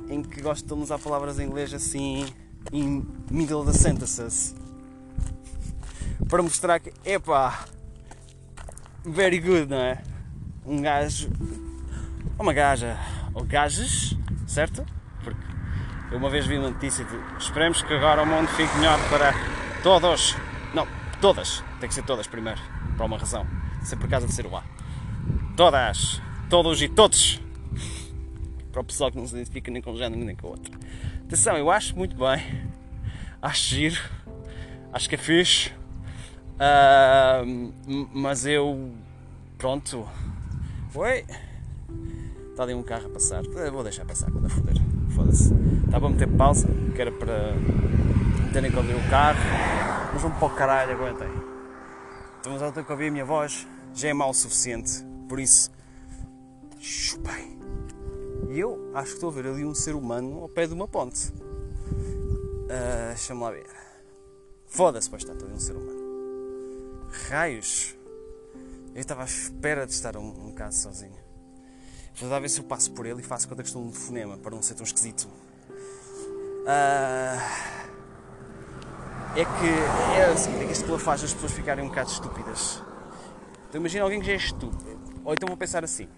[0.09, 2.26] em que gostam de usar palavras em inglês assim,
[2.72, 4.54] in middle of the sentences,
[6.28, 7.64] para mostrar que, epá,
[9.04, 10.02] very good, não é?
[10.64, 11.30] Um gajo,
[12.38, 12.98] uma gaja,
[13.35, 14.85] ou gajas, certo?
[15.22, 15.40] Porque
[16.11, 19.33] eu uma vez vi uma notícia de esperemos que agora o mundo fique melhor para
[19.83, 20.37] todos,
[20.72, 20.88] não,
[21.20, 21.62] todas.
[21.80, 22.61] Tem que ser todas primeiro.
[22.96, 23.46] Por uma razão.
[23.83, 24.62] Ser por causa de ser o A.
[25.57, 26.20] Todas.
[26.48, 27.43] Todos e todos.
[28.75, 30.77] Para o pessoal que não se identifica nem com um género nem com o outro.
[31.25, 32.43] Atenção, eu acho muito bem.
[33.41, 34.01] Acho giro.
[34.93, 35.71] Acho que é fixe.
[36.55, 37.73] Uh,
[38.13, 38.91] mas eu.
[39.57, 40.05] Pronto.
[40.93, 41.25] Oi.
[42.51, 43.45] Está ali um carro a passar.
[43.45, 44.75] Vou deixar passar quando a foder.
[45.15, 45.55] Foda-se.
[45.85, 47.55] Estava a meter pausa, que era para
[48.53, 49.39] terem que ouvir o carro.
[50.13, 51.29] Mas vamos para o caralho, aguentem.
[52.41, 53.69] Então já tenho que ouvir a minha voz.
[53.95, 55.05] Já é mal o suficiente.
[55.29, 55.71] Por isso.
[56.81, 57.55] Chupei.
[58.55, 60.87] E eu acho que estou a ver ali um ser humano ao pé de uma
[60.87, 61.27] ponte.
[61.27, 63.67] Uh, Deixa-me lá ver.
[64.64, 67.11] Foda-se, pois está ali um ser humano.
[67.29, 67.97] Raios.
[68.95, 71.19] Eu estava à espera de estar um, um bocado sozinho.
[72.14, 73.93] Vou dar a ver se eu passo por ele e faço conta que estou um
[73.93, 75.25] fonema para não ser tão esquisito.
[76.62, 77.40] Uh,
[79.35, 82.81] é que é assim, é que este faz as pessoas ficarem um bocado estúpidas.
[83.69, 84.97] Então imagina alguém que já é estúpido.
[85.25, 86.09] Ou então vou pensar assim.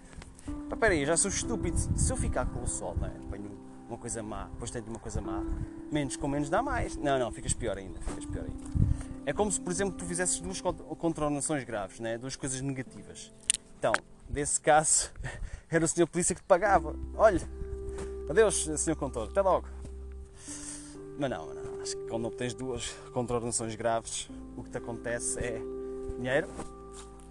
[0.69, 1.77] Pá, peraí, já sou estúpido.
[1.77, 3.11] Se eu ficar com o sol, não é?
[3.11, 3.57] Apanho
[3.87, 5.43] uma coisa má, depois tenho uma coisa má,
[5.91, 6.97] menos com menos dá mais.
[6.97, 8.87] Não, não, ficas pior ainda, ficas pior ainda.
[9.25, 12.17] É como se, por exemplo, tu fizesses duas contornações graves, né?
[12.17, 13.33] duas coisas negativas.
[13.79, 13.93] Então,
[14.29, 15.11] desse caso,
[15.69, 16.95] era o senhor polícia que te pagava.
[17.15, 17.41] Olha,
[18.29, 19.67] adeus, senhor contor, até logo.
[21.19, 25.59] Mas não, não, acho que quando obtens duas contornações graves, o que te acontece é
[26.17, 26.47] dinheiro,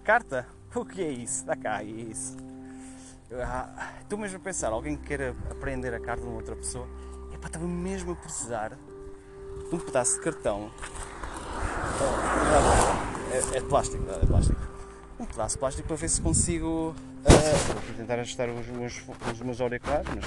[0.02, 0.46] carta.
[0.74, 1.46] O que é isso?
[1.46, 2.36] Dá cá, é isso.
[3.32, 6.86] Ah, estou mesmo a pensar, alguém que queira aprender a carta de uma outra pessoa,
[7.34, 8.78] é para estava mesmo a precisar
[9.68, 10.70] de um pedaço de cartão.
[13.32, 14.60] É, é de plástico, é de plástico.
[15.18, 19.02] Um pedaço de plástico para ver se consigo uh, tentar ajustar os meus,
[19.40, 20.24] meus auriculares, mas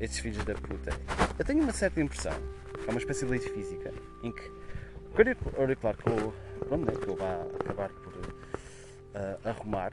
[0.00, 0.92] esses filhos da puta.
[1.36, 2.34] Eu tenho uma certa impressão,
[2.72, 6.32] que é uma espécie de lei física, em que o auricular que eu,
[6.68, 9.92] pronto, que eu vá acabar por uh, arrumar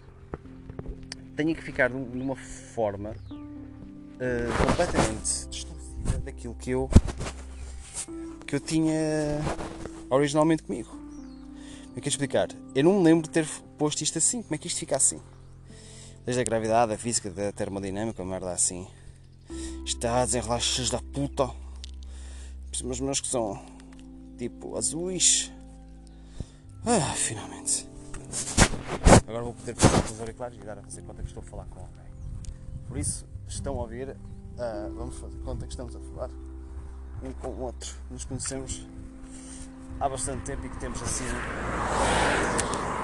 [1.36, 6.90] tenha que ficar de uma forma uh, completamente distorcida daquilo que eu
[8.48, 8.94] que eu tinha
[10.10, 10.90] originalmente comigo.
[10.90, 12.50] Como é que é explicar?
[12.76, 14.42] Eu não me lembro de ter posto isto assim.
[14.44, 15.20] Como é que isto fica assim?
[16.26, 18.88] Desde a gravidade, a física, da termodinâmica, uma merda assim.
[19.86, 21.50] Está a desenrolar da puta.
[22.84, 23.60] Mas meus que são
[24.38, 25.52] tipo azuis.
[26.86, 27.88] Ah, finalmente.
[29.28, 31.66] Agora vou poder passar os auriculares e dar a fazer conta que estou a falar
[31.66, 32.06] com alguém.
[32.88, 36.30] Por isso, estão a ouvir, uh, vamos fazer conta que estamos a falar
[37.24, 37.94] um com o outro.
[38.12, 38.86] Nos conhecemos
[40.00, 41.26] há bastante tempo e que temos assim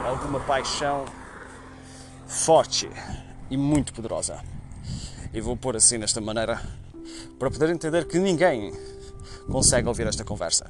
[0.06, 1.06] alguma paixão
[2.28, 2.90] forte
[3.50, 4.40] e muito poderosa.
[5.34, 6.62] E vou pôr assim desta maneira
[7.40, 8.74] para poder entender que ninguém
[9.50, 10.70] consegue ouvir esta conversa.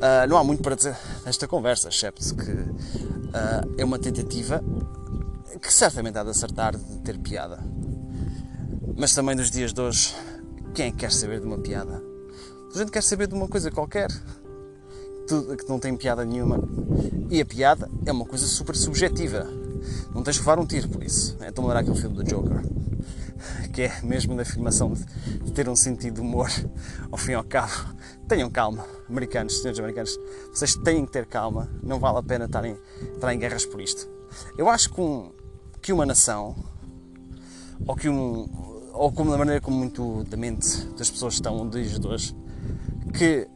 [0.00, 4.64] Uh, não há muito para dizer nesta conversa, excepto que uh, é uma tentativa
[5.60, 7.58] que certamente há de acertar de ter piada.
[8.96, 10.14] Mas também nos dias de hoje,
[10.74, 12.02] quem é que quer saber de uma piada?
[12.74, 14.08] A gente quer saber de uma coisa qualquer
[15.28, 16.58] que não tem piada nenhuma.
[17.28, 19.46] E a piada é uma coisa super subjetiva.
[20.14, 21.36] Não tens que levar um tiro por isso.
[21.40, 22.62] É tão lembrar aquele filme do Joker,
[23.72, 26.48] que é mesmo na afirmação de ter um sentido de humor,
[27.10, 27.72] ao fim e ao cabo.
[28.28, 30.18] Tenham calma, americanos, senhores americanos,
[30.52, 32.76] vocês têm que ter calma, não vale a pena estarem,
[33.32, 34.08] em guerras por isto.
[34.56, 35.32] Eu acho que, um,
[35.82, 36.54] que uma nação,
[37.86, 38.48] ou que um,
[38.92, 42.36] ou como da maneira como muito da mente das pessoas estão um dia de hoje,
[43.16, 43.48] que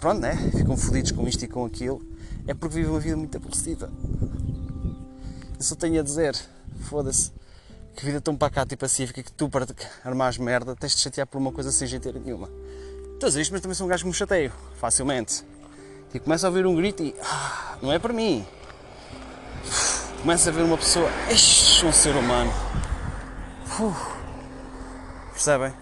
[0.00, 0.36] pronto, né?
[0.56, 2.00] ficam fodidos com isto e com aquilo,
[2.46, 3.90] é porque vivem uma vida muito aborrecida.
[5.70, 6.36] Eu tenho a dizer,
[6.80, 7.30] foda-se,
[7.94, 9.66] que vida tão pacata e pacífica que tu, para
[10.04, 12.48] armares merda, tens de chatear por uma coisa sem jeito nenhuma.
[13.14, 15.44] Estás isto, mas também sou um gajo que me chateio, facilmente.
[16.12, 17.14] E começo a ouvir um grito e.
[17.22, 18.44] Ah, não é para mim.
[20.20, 21.08] Começo a ver uma pessoa.
[21.30, 22.52] Ixi, um ser humano.
[23.80, 24.12] Uf,
[25.32, 25.72] percebem?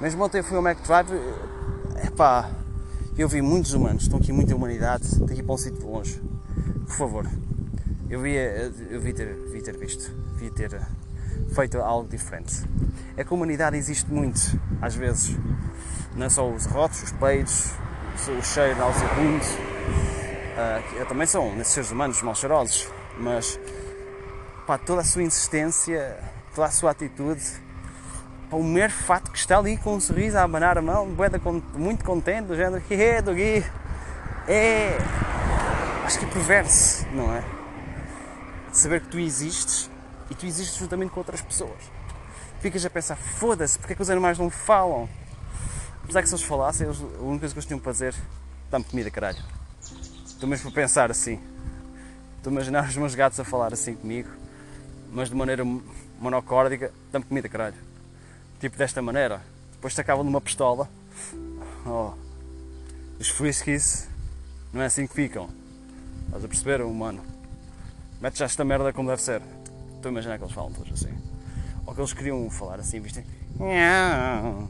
[0.00, 1.10] Mesmo ontem fui ao Mac Drive.
[2.04, 2.50] Epá,
[3.18, 6.22] eu vi muitos humanos, estão aqui muita humanidade, daqui para um sítio de longe.
[6.86, 7.30] Por favor,
[8.08, 8.34] eu vi,
[8.90, 10.80] eu vi, ter, vi ter visto, vi ter
[11.56, 12.62] feito algo diferente.
[13.16, 15.36] É a humanidade existe muito, às vezes.
[16.14, 17.72] Não é só os rotos, os peidos,
[18.28, 19.44] o cheiro nauseabundo.
[20.56, 22.88] Uh, também são nesses seres humanos mal cheirosos,
[23.18, 23.58] mas
[24.66, 26.18] pá, toda a sua insistência,
[26.54, 27.42] toda a sua atitude,
[28.48, 31.06] para o mero fato que está ali com um sorriso a abanar a mão,
[31.74, 33.64] muito contente, do género, hehe, do Gui,
[34.46, 34.96] é.
[36.04, 37.42] Acho que é perverso, não é?
[38.76, 39.90] saber que tu existes
[40.30, 41.90] e tu existes juntamente com outras pessoas.
[42.60, 45.08] Ficas a pensar, foda-se, porque é que os animais não falam?
[46.02, 48.14] Apesar que se eles falassem, eles, a única coisa que eles tinham para dizer,
[48.70, 49.42] dá-me comida, caralho.
[50.26, 51.40] Estou mesmo a pensar assim.
[52.36, 54.28] Estou a imaginar os meus gatos a falar assim comigo,
[55.12, 55.64] mas de maneira
[56.18, 57.76] monocórdica, dá-me comida, caralho.
[58.60, 59.42] Tipo desta maneira.
[59.72, 60.88] Depois te acabam numa pistola.
[61.84, 62.12] Oh.
[63.18, 64.08] Os friskies
[64.72, 65.48] não é assim que ficam.
[66.26, 67.22] Estás a perceber, humano?
[68.20, 69.42] Mete já esta merda como deve ser.
[69.96, 71.14] Estou a imaginar que eles falam todos assim.
[71.84, 73.24] Ou que eles queriam falar assim, viste?
[73.58, 74.68] Um,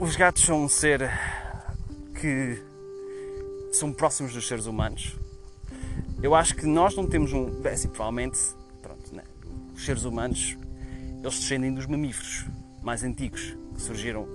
[0.00, 1.10] os gatos são um ser
[2.20, 2.62] que
[3.72, 5.16] são próximos dos seres humanos.
[6.22, 7.60] Eu acho que nós não temos um.
[7.64, 8.38] É assim, provavelmente,
[8.82, 9.22] pronto, né?
[9.74, 10.56] os seres humanos
[11.22, 12.46] eles descendem dos mamíferos
[12.82, 14.26] mais antigos que surgiram.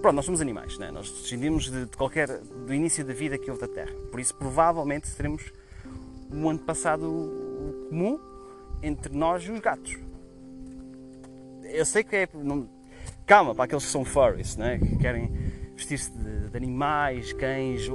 [0.00, 0.90] Pronto, nós somos animais, né?
[0.90, 2.28] nós descendemos de, de qualquer.
[2.28, 3.92] do início da vida que houve da Terra.
[4.10, 5.52] Por isso, provavelmente, teremos
[6.32, 7.06] um antepassado
[7.88, 8.18] comum
[8.82, 9.98] entre nós e os gatos.
[11.64, 12.28] Eu sei que é.
[12.34, 12.68] Não,
[13.26, 14.78] calma, para aqueles que são furries, né?
[14.78, 15.30] que querem
[15.74, 17.86] vestir-se de, de, animais, cães,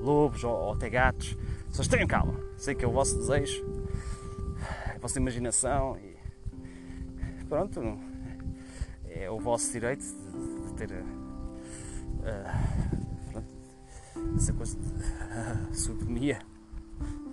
[0.00, 1.36] lobos ou, ou até gatos.
[1.70, 2.38] Só tenham calma.
[2.56, 3.64] Sei que é o vosso desejo,
[4.94, 6.12] a vossa imaginação e.
[7.48, 7.98] Pronto,
[9.10, 10.90] é o vosso direito de, de ter.
[12.22, 12.82] Uh,
[14.36, 16.51] essa coisa de uh,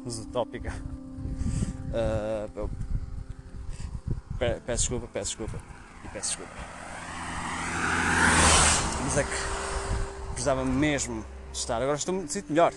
[0.05, 0.73] utópica.
[1.89, 2.69] Uh,
[4.37, 5.59] peço desculpa, peço desculpa
[6.05, 6.53] e peço desculpa.
[9.03, 11.81] Mas é que precisava mesmo de estar.
[11.81, 12.73] Agora estou me sinto melhor.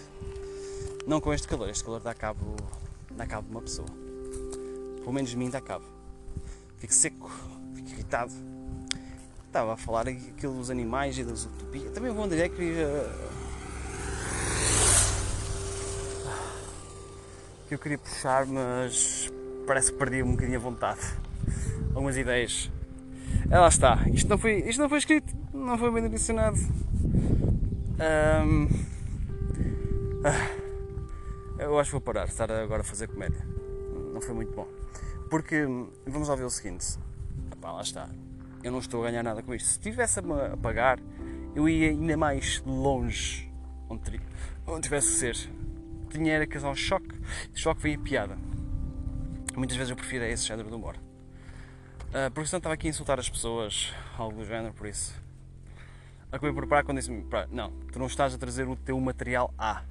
[1.07, 2.57] Não com este calor, este calor dá cabo,
[3.11, 3.89] dá cabo de uma pessoa.
[5.01, 5.85] Pelo menos de mim dá cabo.
[6.79, 7.31] Fico seco,
[7.75, 8.33] fico irritado.
[9.47, 11.93] Estava a falar aquilo dos animais e das utopias.
[11.93, 12.87] Também vou é que
[17.73, 19.33] que eu queria puxar, mas
[19.67, 21.01] parece que perdi um bocadinho a vontade.
[21.95, 22.71] Algumas ideias.
[23.51, 23.99] É, lá está.
[24.13, 26.59] Isto não foi, isto não foi escrito, não foi bem direcionado.
[27.99, 28.69] Um,
[30.23, 33.43] ah, eu acho que vou parar, estar agora a fazer comédia.
[34.13, 34.69] Não foi muito bom.
[35.31, 35.65] Porque,
[36.07, 36.99] vamos lá ver o seguinte.
[37.51, 38.07] Epá, lá está.
[38.63, 39.67] Eu não estou a ganhar nada com isto.
[39.67, 41.01] Se tivesse a pagar,
[41.55, 43.51] eu ia ainda mais longe
[43.89, 44.21] onde,
[44.67, 45.62] onde tivesse que ser
[46.19, 47.15] dinheiro a causar um choque,
[47.55, 48.37] choque veio piada.
[49.55, 50.97] Muitas vezes eu prefiro esse género de humor.
[50.97, 55.15] Uh, porque senão estava aqui a insultar as pessoas, algo do género, por isso.
[56.31, 59.83] Acabei por parar quando disse-me: Não, tu não estás a trazer o teu material A.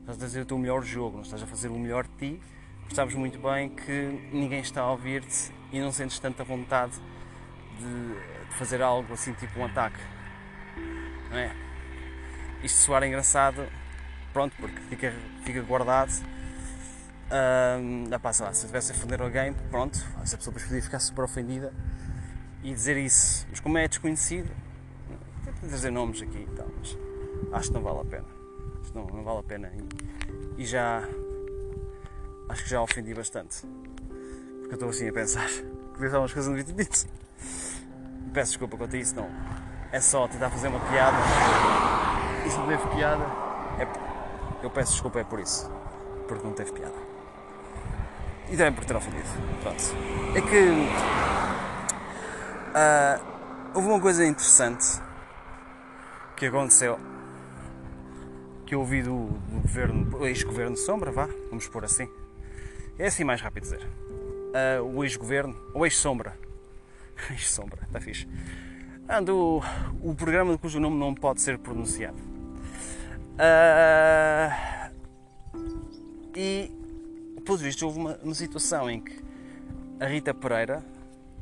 [0.00, 2.40] Estás a trazer o teu melhor jogo, não estás a fazer o melhor de ti,
[2.80, 6.92] porque sabes muito bem que ninguém está a ouvir-te e não sentes tanta vontade
[7.78, 9.98] de, de fazer algo assim, tipo um ataque.
[11.30, 11.54] Não é?
[12.62, 13.66] Isto soar engraçado,
[14.32, 15.12] pronto, porque fica,
[15.44, 16.12] fica guardado.
[17.32, 20.82] Um, pá, sei lá, se eu tivesse a ofender alguém, pronto, essa pessoa depois podia
[20.82, 21.72] ficar super ofendida
[22.62, 23.46] e dizer isso.
[23.50, 24.50] Mas como é desconhecido,
[25.44, 26.96] tento dizer nomes aqui e tal, mas
[27.52, 28.26] acho que não vale a pena.
[28.80, 29.72] Acho que não, não vale a pena.
[30.56, 31.02] E, e, já
[32.48, 33.66] acho que já ofendi bastante.
[34.60, 36.74] Porque eu estou assim a pensar que devia umas coisas no vídeo.
[38.32, 39.28] Peço desculpa quanto a isso, não.
[39.90, 41.16] É só tentar fazer uma piada.
[42.48, 43.41] Se não teve piada, é
[44.62, 45.70] eu peço desculpa é por isso.
[46.28, 46.94] Porque não teve piada.
[48.48, 49.28] E também por ter ofendido.
[49.62, 49.82] Pronto.
[50.34, 50.70] É que.
[52.72, 53.24] Uh,
[53.74, 55.00] houve uma coisa interessante
[56.36, 56.98] que aconteceu.
[58.66, 62.08] Que eu ouvi do, do governo, ex-governo Sombra, vá, vamos pôr assim.
[62.98, 63.80] É assim mais rápido dizer.
[63.82, 66.38] Uh, o ex-governo, ou ex-sombra.
[67.30, 68.26] ex-sombra, está fixe.
[69.08, 69.62] Ando o,
[70.10, 72.31] o programa cujo nome não pode ser pronunciado.
[73.42, 74.94] Uh,
[76.36, 76.70] e,
[77.44, 79.20] pelos vistos, houve uma, uma, situação em que
[79.98, 80.84] a Rita Pereira,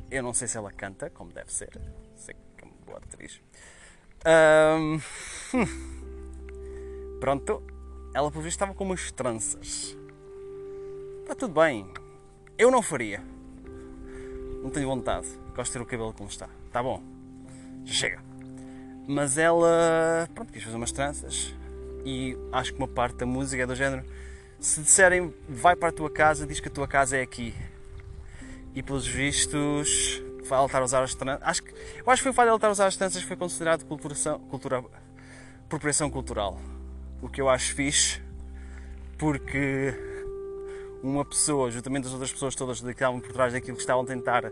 [0.09, 1.79] eu não sei se ela canta, como deve ser,
[2.15, 3.39] sei que é uma boa atriz.
[4.25, 4.99] Hum,
[7.21, 7.61] pronto,
[8.15, 9.95] ela, por visto, estava com umas tranças.
[11.21, 11.87] Está tudo bem.
[12.57, 13.23] Eu não faria.
[14.63, 15.27] Não tenho vontade.
[15.55, 16.49] Gosto de ter o cabelo como está.
[16.65, 17.03] Está bom.
[17.85, 18.23] Já chega.
[19.07, 21.60] Mas ela, pronto, quis fazer umas tranças
[22.05, 24.03] e acho que uma parte da música é do género
[24.59, 27.53] se disserem vai para a tua casa, diz que a tua casa é aqui.
[28.75, 31.41] E pelos vistos, faltar usar as tranças.
[31.43, 33.23] Acho que, eu acho que foi o fato de ele estar a usar as tranças
[33.23, 34.83] foi considerado culturação, cultura,
[35.65, 36.59] apropriação cultural.
[37.21, 38.21] O que eu acho fixe,
[39.17, 39.93] porque
[41.01, 44.05] uma pessoa, juntamente as outras pessoas todas que estavam por trás daquilo que estavam a
[44.05, 44.51] tentar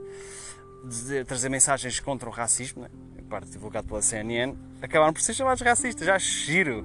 [0.86, 2.90] dizer, trazer mensagens contra o racismo, né?
[3.30, 6.06] parte divulgado pela CNN, acabaram por ser chamados racistas.
[6.06, 6.84] Já giro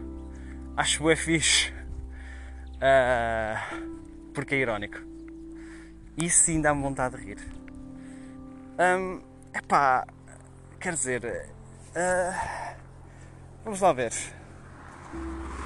[0.77, 1.73] acho é fixe.
[2.75, 4.99] Uh, porque é irónico.
[6.17, 7.39] Isso sim dá-me vontade de rir.
[8.79, 9.23] Um,
[9.55, 10.07] epá,
[10.81, 12.77] quer dizer, uh,
[13.65, 14.13] vamos lá ver.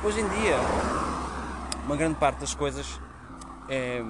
[0.05, 0.57] hoje em dia,
[1.85, 3.01] uma grande parte das coisas
[3.69, 4.01] é.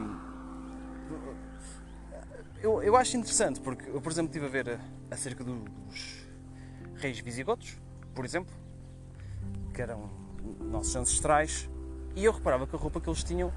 [2.61, 4.81] Eu, eu acho interessante, porque eu, por exemplo, estive a ver
[5.13, 6.27] acerca do, dos
[6.97, 7.79] reis visigodos,
[8.15, 8.53] por exemplo,
[9.73, 10.28] que eram
[10.61, 11.69] nossos ancestrais,
[12.15, 13.53] e eu reparava que a roupa que eles tinham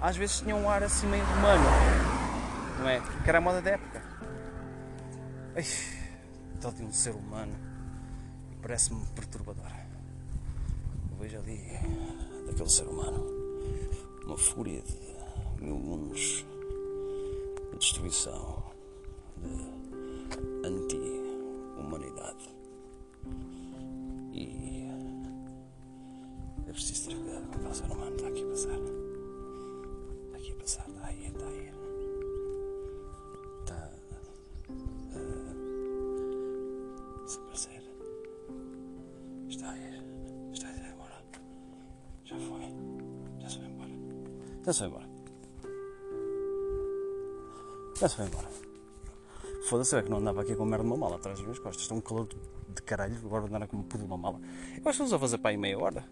[0.00, 1.64] às vezes tinha um ar assim meio romano,
[2.78, 3.00] não é?
[3.00, 4.02] Que era a moda da época.
[5.54, 5.64] Ai,
[6.72, 7.54] de um ser humano
[8.60, 9.70] parece-me perturbador.
[11.10, 11.62] Eu vejo ali
[12.46, 13.24] daquele ser humano
[14.26, 16.44] uma fúria de mil mundos
[17.72, 18.64] de destruição,
[44.66, 45.08] Já se foi embora.
[48.00, 48.48] Já se foi embora.
[49.68, 51.82] Foda-se, é que não andava aqui com merda de uma mala atrás das minhas costas.
[51.82, 52.28] Está um calor
[52.68, 53.16] de caralho.
[53.24, 54.40] Agora andar com um pulo uma mala.
[54.76, 56.04] Eu acho que vou fazer para aí meia hora.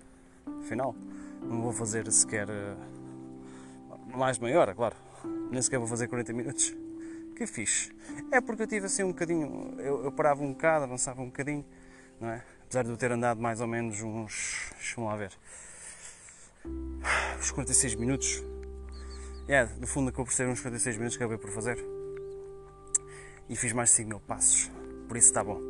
[0.60, 0.94] Afinal,
[1.42, 2.48] não vou fazer sequer.
[2.48, 2.76] eh,
[4.16, 4.96] Mais meia hora, claro.
[5.50, 6.74] Nem sequer vou fazer 40 minutos.
[7.36, 7.92] Que fixe.
[8.30, 9.74] É porque eu tive assim um bocadinho.
[9.78, 11.64] Eu, eu parava um bocado, avançava um bocadinho,
[12.20, 12.44] não é?
[12.64, 14.70] Apesar de eu ter andado mais ou menos uns.
[14.76, 15.32] Deixa-me lá ver.
[17.44, 18.42] Uns 46 minutos.
[19.46, 21.78] É, no fundo acabou por ser uns 46 minutos que acabei por fazer.
[23.50, 24.70] E fiz mais de 5 mil passos.
[25.06, 25.60] Por isso está bom.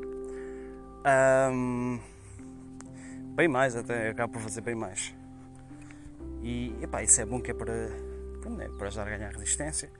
[1.04, 1.98] Ahm,
[3.34, 5.12] bem mais até, acabo por fazer bem mais.
[6.44, 7.90] E epá, isso é bom que é para,
[8.40, 9.90] pronto, é para ajudar a ganhar resistência,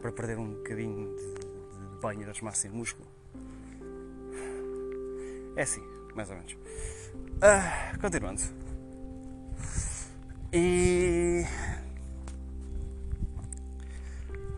[0.00, 3.08] para perder um bocadinho de, de banho das massas em músculo.
[5.56, 5.82] É assim,
[6.14, 6.56] mais ou menos.
[7.42, 8.65] Ah, continuando.
[10.56, 11.44] E.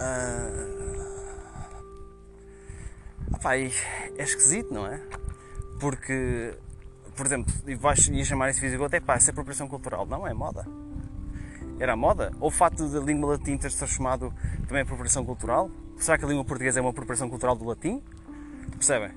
[0.00, 0.76] Ah,
[3.56, 3.72] e
[4.16, 5.00] é esquisito, não é?
[5.80, 6.54] Porque,
[7.16, 10.06] por exemplo, vais ia chamar isso visigoto, é pá, isso é apropriação cultural.
[10.06, 10.64] Não, é moda.
[11.80, 12.32] Era moda?
[12.38, 14.32] Ou o facto da língua latim ter se transformado
[14.68, 15.68] também é apropriação cultural?
[15.96, 18.00] Será que a língua portuguesa é uma apropriação cultural do latim?
[18.70, 19.11] Percebem?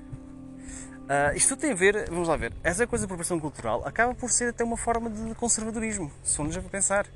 [1.08, 4.30] Ah, isto tem a ver, vamos lá ver, essa coisa de apropriação cultural acaba por
[4.30, 7.06] ser até uma forma de conservadorismo, se formos a pensar.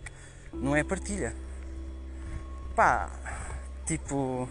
[0.53, 1.35] Não é partilha.
[2.75, 3.11] Pá,
[3.85, 4.49] tipo.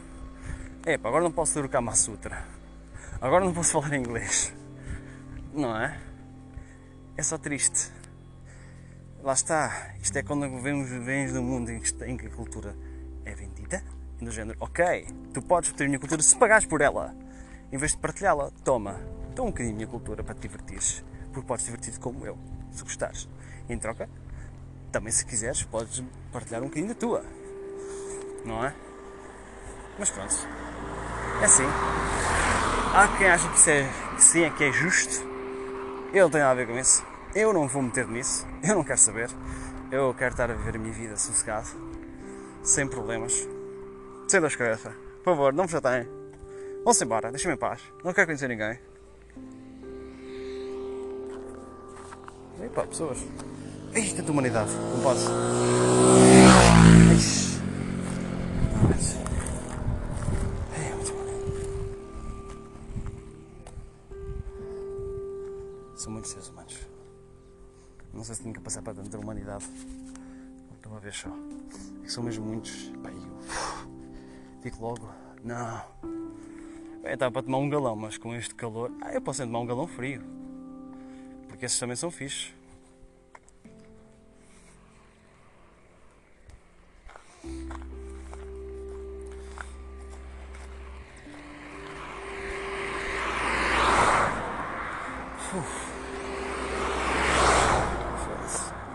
[0.86, 2.44] É, pá, agora não posso ler o Kama Sutra.
[3.20, 4.54] Agora não posso falar inglês.
[5.54, 6.00] Não é?
[7.18, 7.92] É só triste.
[9.24, 9.94] Lá está.
[10.02, 12.76] Isto é quando vemos, vemos do mundo em que, em que a cultura
[13.26, 13.84] é vendida.
[14.22, 17.14] Do género, ok, tu podes ter a minha cultura se pagares por ela.
[17.72, 19.00] Em vez de partilhá-la, toma,
[19.36, 21.04] toma um bocadinho a minha cultura para te divertires.
[21.32, 22.38] Porque podes divertir-te como eu,
[22.72, 23.28] se gostares.
[23.70, 24.10] Em troca,
[24.92, 27.24] também se quiseres, podes partilhar um bocadinho da tua.
[28.46, 28.74] Não é?
[30.00, 30.34] Mas pronto.
[31.42, 31.66] É assim.
[32.94, 35.26] Há quem acha que, isso é, que sim, é que é justo.
[36.14, 37.04] Eu não tenho nada a ver com isso.
[37.34, 38.48] Eu não vou meter nisso.
[38.64, 39.30] Eu não quero saber.
[39.92, 41.68] Eu quero estar a viver a minha vida sossegado.
[42.64, 43.34] Sem problemas.
[44.28, 44.92] Sem dor de cabeça.
[45.24, 46.08] Por favor, não me chateiem.
[46.86, 47.32] Vão-se embora.
[47.32, 47.82] Deixem-me em paz.
[48.04, 48.80] Não quero conhecer ninguém.
[52.64, 53.20] E pá, pessoas.
[53.94, 54.72] Ih, tanta humanidade.
[54.72, 55.30] Não posso.
[65.96, 66.78] São muitos seres humanos.
[68.14, 69.66] Não sei se tenho que passar para da humanidade.
[70.82, 71.30] De uma vez só.
[71.30, 72.92] É que são mesmo muitos.
[73.02, 75.10] Pá, eu fico logo.
[75.44, 75.82] Não.
[77.02, 78.92] Bem, estava para tomar um galão, mas com este calor.
[79.02, 80.35] Ah, eu posso tomar um galão frio.
[81.48, 82.12] Porque esses também são.
[82.12, 82.54] Foda-se.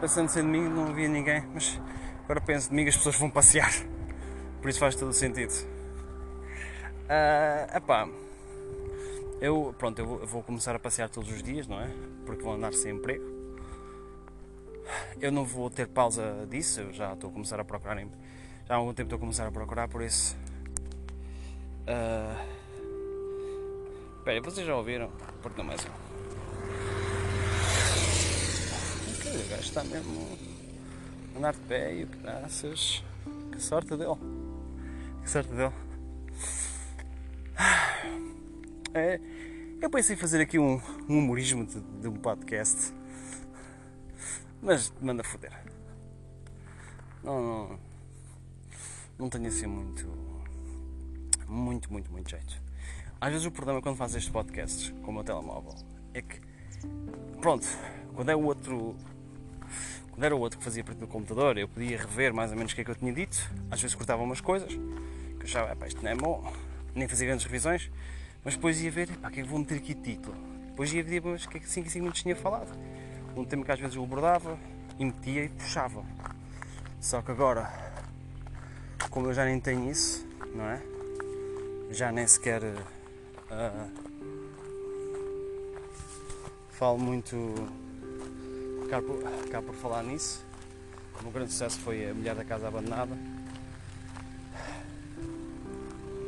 [0.01, 1.81] Pensando ser domingo não havia ninguém, mas
[2.25, 3.73] agora penso domingo as pessoas vão passear.
[4.61, 5.53] Por isso faz todo o sentido.
[7.09, 8.09] Ah, epá,
[9.41, 11.89] eu, pronto, eu vou, começar a passear todos os dias, não é?
[12.27, 13.25] Porque vou andar sem emprego.
[15.21, 17.97] Eu não vou ter pausa disso, eu já estou a começar a procurar.
[17.97, 18.07] Já
[18.69, 20.37] há algum tempo estou a começar a procurar, por isso.
[21.87, 22.45] ah,
[24.19, 25.11] Espera, vocês já ouviram?
[25.43, 25.89] Porque não mais um.
[29.17, 30.39] Ok, o gajo está mesmo
[31.35, 33.03] a andar de pé e o que graças.
[33.51, 34.17] Que sorte dele.
[35.23, 35.73] Que sorte dele.
[38.93, 39.21] É,
[39.81, 42.93] eu pensei em fazer aqui um, um humorismo de, de um podcast.
[44.61, 45.53] Mas manda foder.
[47.23, 47.81] Não, não,
[49.19, 50.07] não tenho assim muito,
[51.47, 52.61] muito, muito, muito jeito.
[53.21, 55.75] Às vezes o problema quando fazes estes podcasts com o meu telemóvel
[56.13, 56.41] é que,
[57.41, 57.67] pronto,
[58.15, 58.97] quando é o outro,
[60.11, 62.73] quando era o outro que fazia parte do computador, eu podia rever mais ou menos
[62.73, 63.39] o que é que eu tinha dito.
[63.71, 66.53] Às vezes cortava umas coisas que eu achava, isto não é bom,
[66.95, 67.91] nem fazia grandes revisões,
[68.45, 70.37] mas depois ia ver, pá, o que é que vou meter aqui título?
[70.67, 72.71] Depois ia ver o que é que 5 e 5 minutos tinha falado.
[73.37, 74.59] Um tema que às vezes eu abordava
[74.99, 76.05] e metia e puxava.
[77.01, 77.71] Só que agora,
[79.11, 80.83] como eu já nem tenho isso, não é?
[81.91, 84.11] Já nem sequer uh,
[86.71, 87.37] falo muito
[88.89, 90.45] cá por, cá por falar nisso.
[91.19, 93.15] O meu grande sucesso foi a Mulher da Casa Abandonada.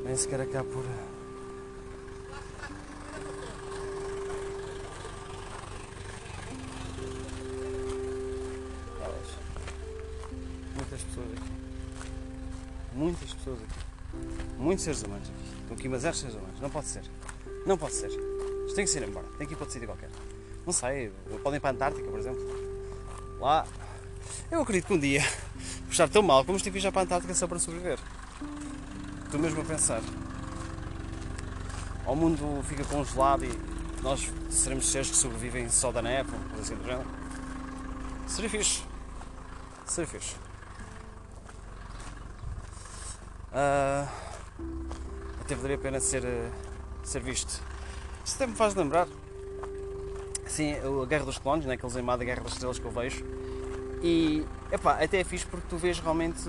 [0.05, 1.12] Nem sequer acabo por.
[13.13, 14.59] Muitas pessoas aqui.
[14.59, 15.61] Muitos seres humanos aqui.
[15.61, 16.61] Estão aqui mas seres humanos.
[16.61, 17.03] Não pode ser.
[17.67, 18.09] Não pode ser.
[18.09, 19.27] Isto tem que ser embora.
[19.37, 20.09] Tem que ir para outro sítio qualquer.
[20.65, 21.13] Não sei.
[21.43, 22.41] Podem ir para a Antártica, por exemplo.
[23.39, 23.67] Lá.
[24.51, 25.23] Eu acredito que um dia
[25.91, 27.99] estar tão mal como estive já para a Antártica só para sobreviver.
[29.27, 30.01] Estou mesmo a pensar.
[32.07, 33.53] O mundo fica congelado e
[34.03, 37.23] nós seremos seres que sobrevivem só da neve, por assim do.
[38.27, 38.83] Seria fixe.
[39.85, 40.41] Seria fixe.
[43.53, 44.09] Uh,
[45.40, 46.24] até valeria a pena ser,
[47.03, 47.61] ser visto.
[48.24, 49.07] Isto até me faz lembrar
[50.53, 53.24] assim, a Guerra dos Clones, né, animados da Guerra das Estrelas que eu vejo.
[54.03, 56.40] E epá, até é fixe porque tu vês realmente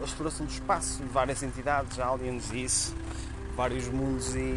[0.00, 2.94] a exploração do espaço, várias entidades, aliens e isso,
[3.56, 4.56] vários mundos e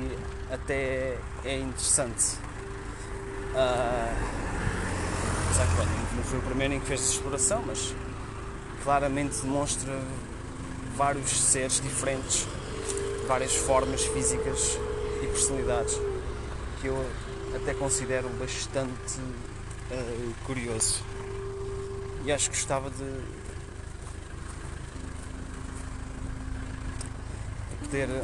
[0.49, 2.37] até é interessante.
[3.53, 4.47] Uh,
[6.15, 7.93] não foi o primeiro em que fez exploração, mas
[8.83, 9.93] claramente demonstra
[10.97, 12.47] vários seres diferentes,
[13.27, 14.79] várias formas físicas
[15.21, 15.93] e personalidades
[16.81, 17.05] que eu
[17.55, 21.03] até considero bastante uh, curioso.
[22.25, 23.21] E acho que gostava de,
[27.79, 28.23] de poder, de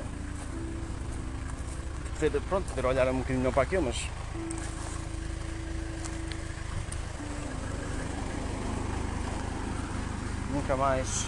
[2.19, 4.09] poder, pronto, poder olhar um bocadinho para aquilo, mas
[10.51, 11.27] nunca mais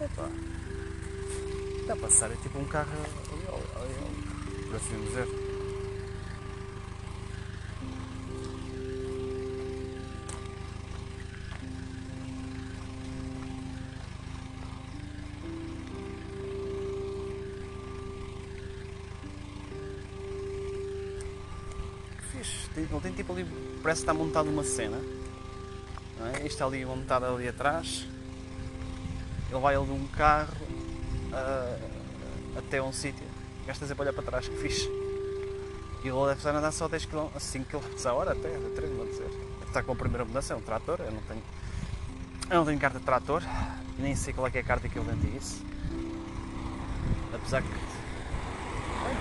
[0.00, 0.28] Epá.
[1.80, 5.28] Está a passar, é tipo um carro ali, ali, ali, por assim dizer.
[22.32, 22.90] Fixe.
[22.90, 23.44] Não tem tipo ali,
[23.82, 24.98] parece que está montado uma cena.
[26.18, 26.46] Não é?
[26.46, 28.06] Isto ali montado ali atrás
[29.50, 30.52] ele vai ali de um carro
[31.32, 31.87] uh,
[32.68, 33.26] até um sítio,
[33.66, 34.86] gasta sempre a olhar para trás, que fixe.
[36.04, 39.04] E ele deve estar a andar só 10 km, 5 km a hora até, a
[39.06, 39.28] dizer.
[39.28, 41.42] Deve estar com a primeira mudança, é um trator, eu não tenho.
[42.50, 43.42] Eu não tenho carta de trator,
[43.98, 45.64] nem sei qual é que é a carta que ele tem isso.
[47.34, 47.68] Apesar que.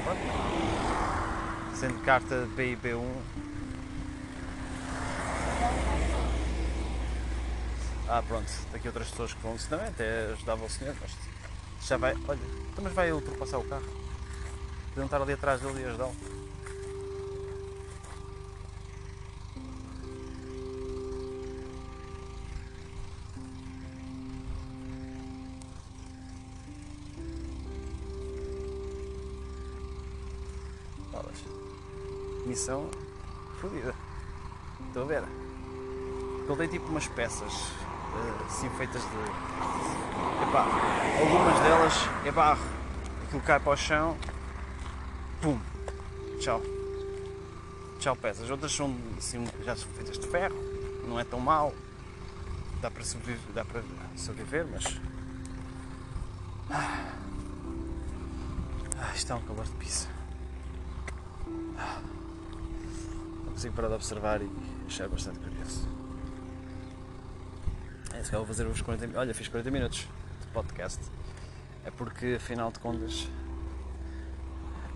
[0.04, 0.22] Pronto.
[1.76, 3.02] Sendo carta BIB1,
[8.10, 11.12] Ah, pronto, tem aqui outras pessoas que vão também até ajudava o senhor, mas
[11.86, 12.40] já vai, olha,
[12.78, 13.82] então mas vai ultrapassar o carro.
[14.90, 16.16] Podiam estar ali atrás dele e ajudá-lo.
[32.46, 32.90] Missão
[33.60, 33.94] fodida.
[34.88, 35.24] Estou a ver.
[36.48, 37.87] Ele tem tipo umas peças
[38.46, 40.48] assim feitas de.
[40.48, 40.66] Epá,
[41.20, 41.94] algumas delas
[42.26, 42.66] é barro.
[43.24, 44.18] Aquilo cai para o chão.
[45.42, 45.60] Pum!
[46.40, 46.62] Tchau.
[48.00, 48.50] Tchau peças.
[48.50, 50.56] Outras são assim, já são feitas de ferro.
[51.08, 51.74] Não é tão mal.
[52.82, 53.82] Dá para sobreviver, dá para
[54.16, 55.00] sobreviver mas.
[56.70, 57.16] Ah,
[59.14, 60.08] está um calor de pizza.
[63.58, 64.50] consigo parar de observar e
[64.86, 65.88] achar bastante curioso.
[68.18, 70.08] É se calhar vou fazer os 40 Olha, fiz 40 minutos
[70.42, 71.00] de podcast.
[71.86, 73.30] É porque afinal de contas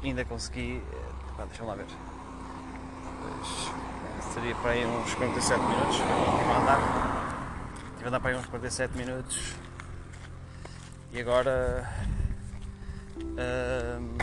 [0.03, 0.81] ainda consegui.
[1.37, 1.85] Pá, deixa-me lá ver.
[4.33, 5.95] Seria para aí uns 47 minutos.
[5.97, 6.79] Estive a andar.
[7.89, 9.55] Estive a andar para aí uns 47 minutos.
[11.11, 11.87] E agora.
[13.19, 14.17] Hum,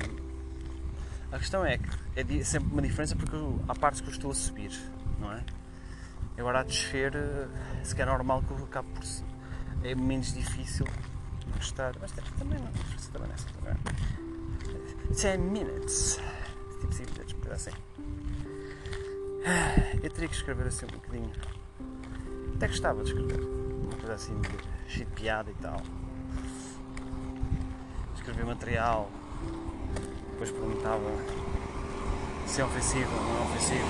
[1.30, 3.36] a questão é que é sempre uma diferença porque
[3.68, 4.72] há partes que eu estou a subir,
[5.20, 5.44] não é?
[6.38, 7.12] Agora a descer,
[7.82, 8.87] se calhar é normal que eu acabe.
[9.84, 10.86] É menos difícil
[11.60, 11.94] estar.
[12.00, 12.72] Mas também não,
[13.12, 13.74] também nessa também.
[15.10, 16.20] 10 minutes.
[16.80, 17.70] Tipo 5 minutos, por assim.
[20.02, 21.32] Eu teria que escrever assim um bocadinho.
[22.56, 23.40] Até gostava de escrever.
[23.40, 24.40] Uma coisa assim
[24.88, 25.80] de piada e tal.
[28.14, 29.10] Escrever material.
[30.32, 31.04] Depois perguntava
[32.46, 33.86] se é ofensivo ou não é ofensivo.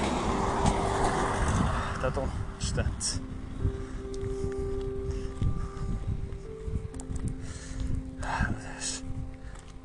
[1.95, 2.29] Está tão
[2.59, 3.21] distante.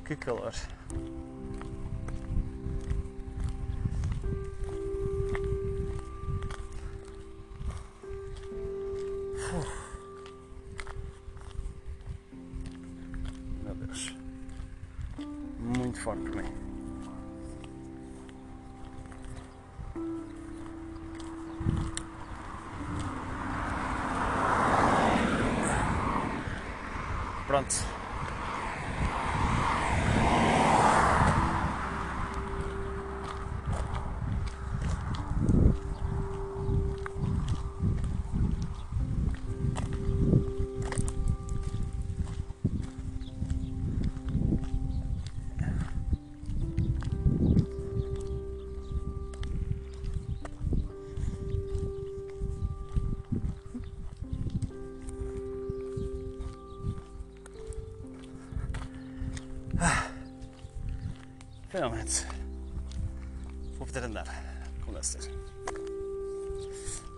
[0.05, 0.53] Que calor.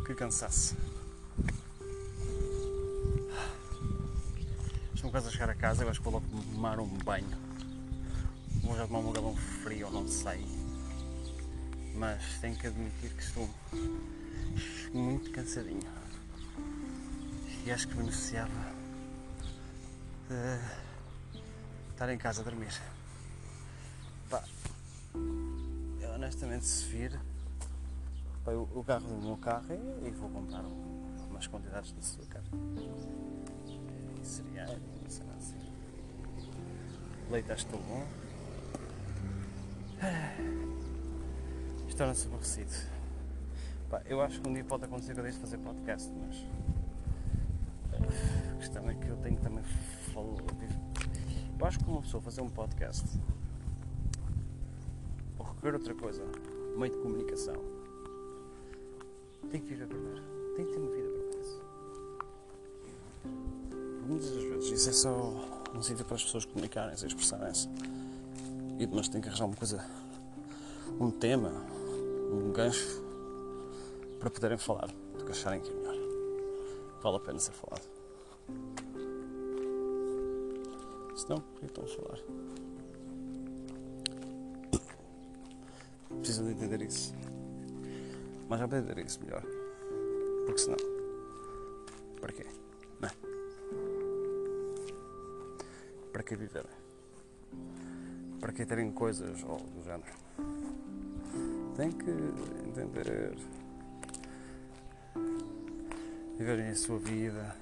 [0.05, 0.75] Que cansaço.
[4.93, 7.37] Estou quase a chegar a casa, eu acho que vou logo tomar um banho.
[8.63, 10.45] Vou já tomar um galão frio, não sei.
[11.95, 13.49] Mas tenho que admitir que estou
[14.93, 15.87] muito cansadinho.
[17.65, 18.73] E acho que beneficiava
[20.29, 22.73] de estar em casa a dormir.
[24.29, 24.43] Pá,
[25.13, 27.19] eu honestamente se vir
[28.45, 32.43] pá, o, carro do meu carro e, e vou comprar um, umas quantidades de açúcar
[34.21, 34.79] e cereais,
[35.19, 35.57] nada assim.
[37.31, 38.05] Leite que estou bom.
[41.87, 42.95] Isto torna-se aborrecido.
[44.05, 46.45] Eu acho que um dia pode acontecer que eu deixe de fazer podcast, mas
[48.51, 49.63] a questão é que eu tenho também.
[51.57, 53.19] Eu acho que uma pessoa fazer um podcast
[55.39, 56.23] ou requer outra coisa,
[56.77, 57.74] meio de comunicação,
[59.55, 60.21] tem que viver primeiro.
[60.57, 61.61] Tem que ter uma vida para isso.
[64.05, 65.33] Muitas das vezes isso é só
[65.73, 67.69] um sítio para as pessoas comunicarem, se expressarem-se.
[68.77, 69.85] E mas tem que arranjar uma coisa,
[70.99, 71.53] um tema,
[72.33, 73.01] um gancho
[74.19, 74.87] para poderem falar
[75.17, 75.95] do que acharem que é melhor.
[77.01, 77.87] Vale a pena ser falado.
[81.15, 82.19] Senão, por que estão a falar?
[86.19, 87.13] Precisam de entender isso.
[88.47, 88.67] Mas já
[89.05, 89.43] isso melhor.
[90.45, 90.77] Porque senão.
[92.21, 92.45] Para quê?
[92.99, 93.11] Não é?
[96.11, 96.65] Para que viver?
[98.39, 100.13] Para que terem coisas ou do género?
[101.75, 102.11] Tem que
[102.69, 103.35] entender.
[106.37, 107.55] Viverem a sua vida.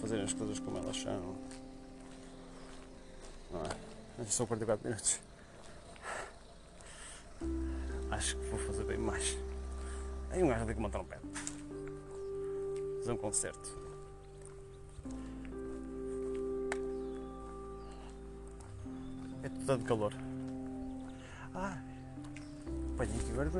[0.00, 1.36] Fazerem as coisas como elas são.
[3.52, 4.24] Não é?
[4.26, 5.29] São 44 minutos.
[8.20, 9.38] Acho que vou fazer bem mais.
[10.28, 11.18] Aí um gajo tem que montar um pé.
[12.98, 13.78] Fazer um concerto.
[19.42, 20.12] É tudo tanto calor.
[21.54, 21.78] Ah,
[22.92, 23.50] apanhei aqui agora.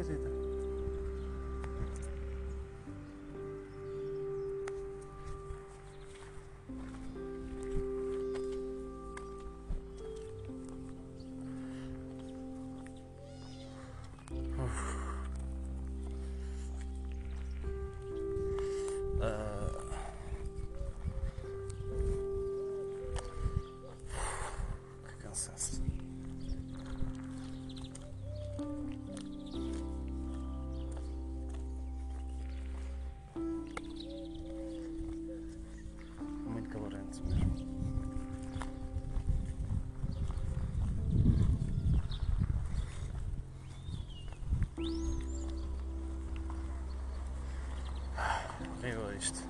[49.21, 49.43] Isto.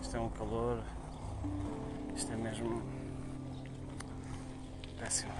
[0.00, 0.82] Isto é um calor.
[2.16, 2.82] Isto é mesmo.
[4.98, 5.32] péssimo.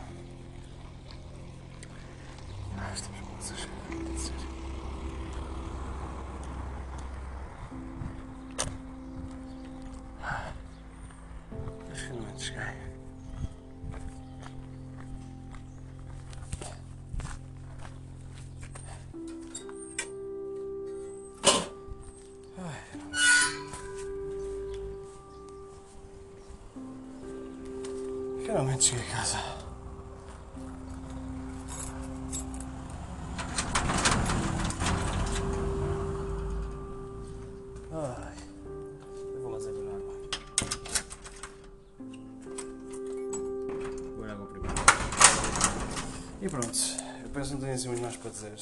[28.79, 29.39] Finalmente cheguei a casa.
[37.93, 38.35] Ai,
[39.35, 39.51] eu vou
[44.31, 44.77] água primeiro.
[46.41, 46.79] E pronto,
[47.23, 48.59] eu penso que não tenho assim muito mais para dizer.